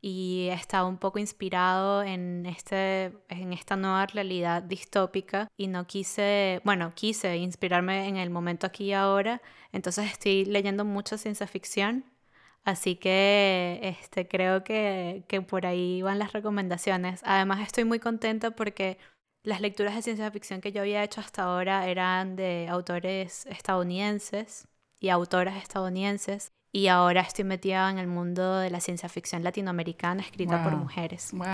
[0.00, 6.60] y está un poco inspirado en, este, en esta nueva realidad distópica y no quise,
[6.62, 9.40] bueno, quise inspirarme en el momento aquí y ahora,
[9.72, 12.04] entonces estoy leyendo mucha ciencia ficción,
[12.64, 17.20] así que este, creo que, que por ahí van las recomendaciones.
[17.24, 18.98] Además estoy muy contenta porque
[19.42, 24.66] las lecturas de ciencia ficción que yo había hecho hasta ahora eran de autores estadounidenses
[25.00, 30.22] y autoras estadounidenses y ahora estoy metida en el mundo de la ciencia ficción latinoamericana
[30.22, 31.30] escrita por mujeres.
[31.32, 31.46] Wow.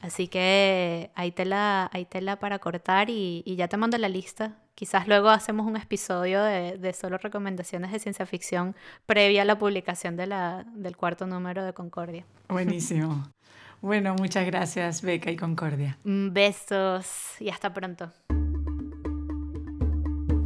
[0.00, 4.63] Así que hay tela, hay tela para cortar y, y, ya te mando la lista.
[4.74, 8.74] Quizás luego hacemos un episodio de, de, solo recomendaciones de ciencia ficción
[9.06, 12.24] previa a la publicación de la, del cuarto número de Concordia.
[12.48, 13.24] Buenísimo.
[13.80, 15.98] Bueno, muchas gracias, Beca y Concordia.
[16.04, 18.10] Besos y hasta pronto.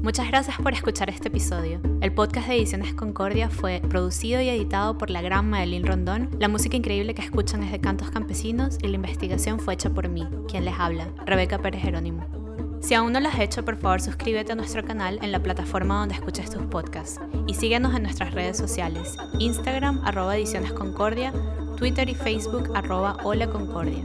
[0.03, 1.81] Muchas gracias por escuchar este episodio.
[2.01, 6.31] El podcast de Ediciones Concordia fue producido y editado por la gran Madeline Rondón.
[6.41, 10.09] La música increíble que escuchan es de Cantos Campesinos y la investigación fue hecha por
[10.09, 12.48] mí, quien les habla, Rebeca Pérez Jerónimo.
[12.81, 15.99] Si aún no lo has hecho, por favor suscríbete a nuestro canal en la plataforma
[15.99, 21.33] donde escuches tus podcasts y síguenos en nuestras redes sociales, Instagram arroba Ediciones Concordia,
[21.77, 24.05] Twitter y Facebook arroba Hola Concordia.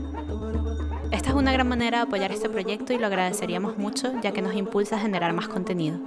[1.12, 4.42] Esta es una gran manera de apoyar este proyecto y lo agradeceríamos mucho ya que
[4.42, 6.00] nos impulsa a generar más contenido.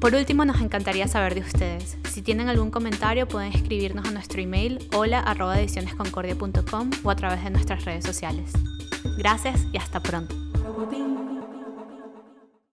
[0.00, 1.96] Por último, nos encantaría saber de ustedes.
[2.04, 7.84] Si tienen algún comentario, pueden escribirnos a nuestro email hola.edicionesconcordia.com o a través de nuestras
[7.84, 8.52] redes sociales.
[9.16, 10.47] Gracias y hasta pronto.
[10.68, 11.07] Então, fogo tem